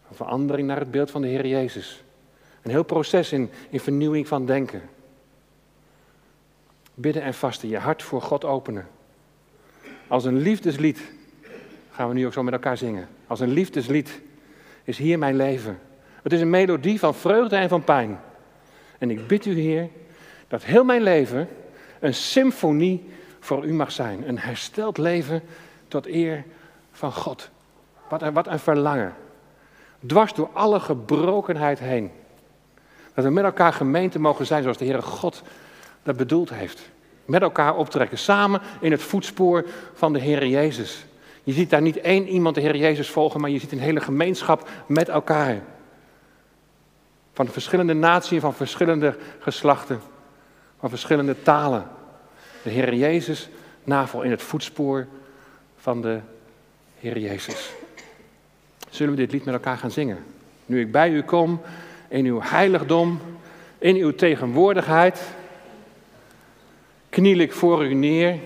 Een 0.09 0.15
verandering 0.15 0.67
naar 0.67 0.80
het 0.80 0.91
beeld 0.91 1.11
van 1.11 1.21
de 1.21 1.28
Heer 1.28 1.47
Jezus. 1.47 2.03
Een 2.61 2.71
heel 2.71 2.84
proces 2.84 3.32
in, 3.32 3.49
in 3.69 3.80
vernieuwing 3.80 4.28
van 4.28 4.45
denken. 4.45 4.82
Bidden 6.93 7.21
en 7.21 7.34
vasten, 7.34 7.69
je 7.69 7.78
hart 7.78 8.03
voor 8.03 8.21
God 8.21 8.45
openen. 8.45 8.88
Als 10.07 10.25
een 10.25 10.38
liefdeslied 10.38 11.01
gaan 11.91 12.07
we 12.07 12.13
nu 12.13 12.25
ook 12.25 12.34
zo 12.34 12.43
met 12.43 12.53
elkaar 12.53 12.78
zingen. 12.78 13.07
Als 13.28 13.39
een 13.39 13.51
liefdeslied 13.51 14.21
is 14.84 14.97
hier 14.97 15.19
mijn 15.19 15.36
leven. 15.36 15.80
Het 16.23 16.34
is 16.34 16.41
een 16.41 16.49
melodie 16.49 16.99
van 16.99 17.15
vreugde 17.15 17.55
en 17.55 17.69
van 17.69 17.84
pijn. 17.84 18.19
En 18.97 19.11
ik 19.11 19.28
bid 19.28 19.45
u, 19.45 19.59
Heer, 19.59 19.89
dat 20.47 20.63
heel 20.63 20.84
mijn 20.84 21.01
leven 21.01 21.47
een 22.00 22.14
symfonie 22.14 23.10
voor 23.39 23.66
u 23.66 23.74
mag 23.74 23.91
zijn. 23.91 24.28
Een 24.28 24.39
hersteld 24.39 24.98
leven 24.98 25.41
tot 25.88 26.08
eer 26.08 26.43
van 26.91 27.12
God. 27.12 27.50
Wat 28.10 28.22
een, 28.22 28.34
wat 28.34 28.48
een 28.48 28.60
verlangen. 28.60 29.14
Dwars 30.06 30.34
door 30.34 30.50
alle 30.54 30.80
gebrokenheid 30.80 31.80
heen. 31.80 32.12
Dat 33.14 33.24
we 33.24 33.32
met 33.32 33.43
elkaar 33.43 33.74
gemeente 33.74 34.20
mogen 34.20 34.45
zijn 34.45 34.62
zoals 34.62 34.78
de 34.78 34.86
Heere 34.86 35.02
God 35.02 35.41
dat 36.04 36.18
bedoeld 36.18 36.50
heeft. 36.50 36.89
Met 37.26 37.41
elkaar 37.41 37.76
optrekken, 37.76 38.18
samen 38.18 38.62
in 38.82 38.91
het 38.91 39.02
voetspoor 39.02 39.66
van 39.93 40.14
de 40.14 40.20
Heer 40.20 40.48
Jezus. 40.48 41.06
Je 41.43 41.54
ziet 41.54 41.70
daar 41.70 41.82
niet 41.82 41.98
één 41.98 42.28
iemand 42.28 42.56
de 42.56 42.62
Heer 42.62 42.76
Jezus 42.76 43.10
volgen, 43.10 43.41
maar 43.41 43.50
je 43.50 43.60
ziet 43.60 43.72
een 43.72 43.80
hele 43.80 44.00
gemeenschap 44.00 44.70
met 44.88 45.10
elkaar. 45.10 45.62
Van 47.34 47.48
verschillende 47.48 47.93
naties, 47.93 48.41
van 48.41 48.54
verschillende 48.54 49.18
geslachten, 49.39 50.02
van 50.80 50.89
verschillende 50.89 51.41
talen. 51.41 51.88
De 52.63 52.69
Heer 52.69 52.93
Jezus 52.93 53.49
navel 53.84 54.21
in 54.21 54.32
het 54.32 54.41
voetspoor 54.41 55.07
van 55.78 56.01
de 56.01 56.19
Heer 56.99 57.17
Jezus. 57.17 57.71
Zullen 58.89 59.13
we 59.13 59.19
dit 59.19 59.32
lied 59.32 59.45
met 59.45 59.53
elkaar 59.53 59.78
gaan 59.78 59.91
zingen? 59.91 60.17
Nu 60.65 60.80
ik 60.80 60.91
bij 60.91 61.09
u 61.09 61.21
kom, 61.21 61.61
in 62.07 62.25
uw 62.25 62.41
heiligdom, 62.41 63.19
in 63.78 63.95
uw 63.95 64.15
tegenwoordigheid, 64.15 65.21
kniel 67.09 67.38
ik 67.38 67.53
voor 67.53 67.86
u 67.86 67.93
neer. 67.93 68.39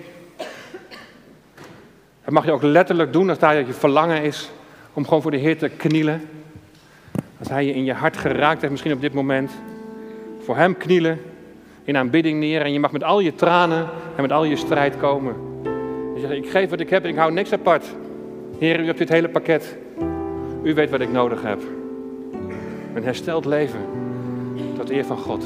Dat 2.23 2.33
mag 2.33 2.45
je 2.45 2.51
ook 2.51 2.61
letterlijk 2.61 3.13
doen 3.13 3.29
als 3.29 3.39
daar 3.39 3.57
je 3.57 3.73
verlangen 3.73 4.23
is 4.23 4.49
om 4.93 5.03
gewoon 5.03 5.21
voor 5.21 5.31
de 5.31 5.37
Heer 5.37 5.57
te 5.57 5.69
knielen. 5.69 6.29
Als 7.39 7.49
Hij 7.49 7.65
je 7.65 7.73
in 7.73 7.83
je 7.83 7.93
hart 7.93 8.17
geraakt 8.17 8.59
heeft, 8.59 8.71
misschien 8.71 8.93
op 8.93 9.01
dit 9.01 9.13
moment. 9.13 9.51
Voor 10.43 10.55
Hem 10.55 10.77
knielen, 10.77 11.21
in 11.83 11.97
aanbidding 11.97 12.39
neer. 12.39 12.61
En 12.61 12.73
je 12.73 12.79
mag 12.79 12.91
met 12.91 13.03
al 13.03 13.19
je 13.19 13.35
tranen 13.35 13.89
en 14.15 14.21
met 14.21 14.31
al 14.31 14.43
je 14.43 14.55
strijd 14.55 14.97
komen. 14.97 15.35
Je 16.15 16.19
zegt, 16.19 16.33
ik 16.33 16.49
geef 16.49 16.69
wat 16.69 16.79
ik 16.79 16.89
heb 16.89 17.03
en 17.03 17.09
ik 17.09 17.15
hou 17.15 17.31
niks 17.31 17.53
apart. 17.53 17.85
Heer, 18.59 18.79
u 18.79 18.85
hebt 18.85 18.97
dit 18.97 19.09
hele 19.09 19.29
pakket. 19.29 19.77
U 20.63 20.73
weet 20.73 20.89
wat 20.89 21.01
ik 21.01 21.11
nodig 21.11 21.41
heb. 21.41 21.61
Een 22.93 23.03
hersteld 23.03 23.45
leven 23.45 23.79
tot 24.77 24.89
eer 24.89 25.05
van 25.05 25.17
God. 25.17 25.43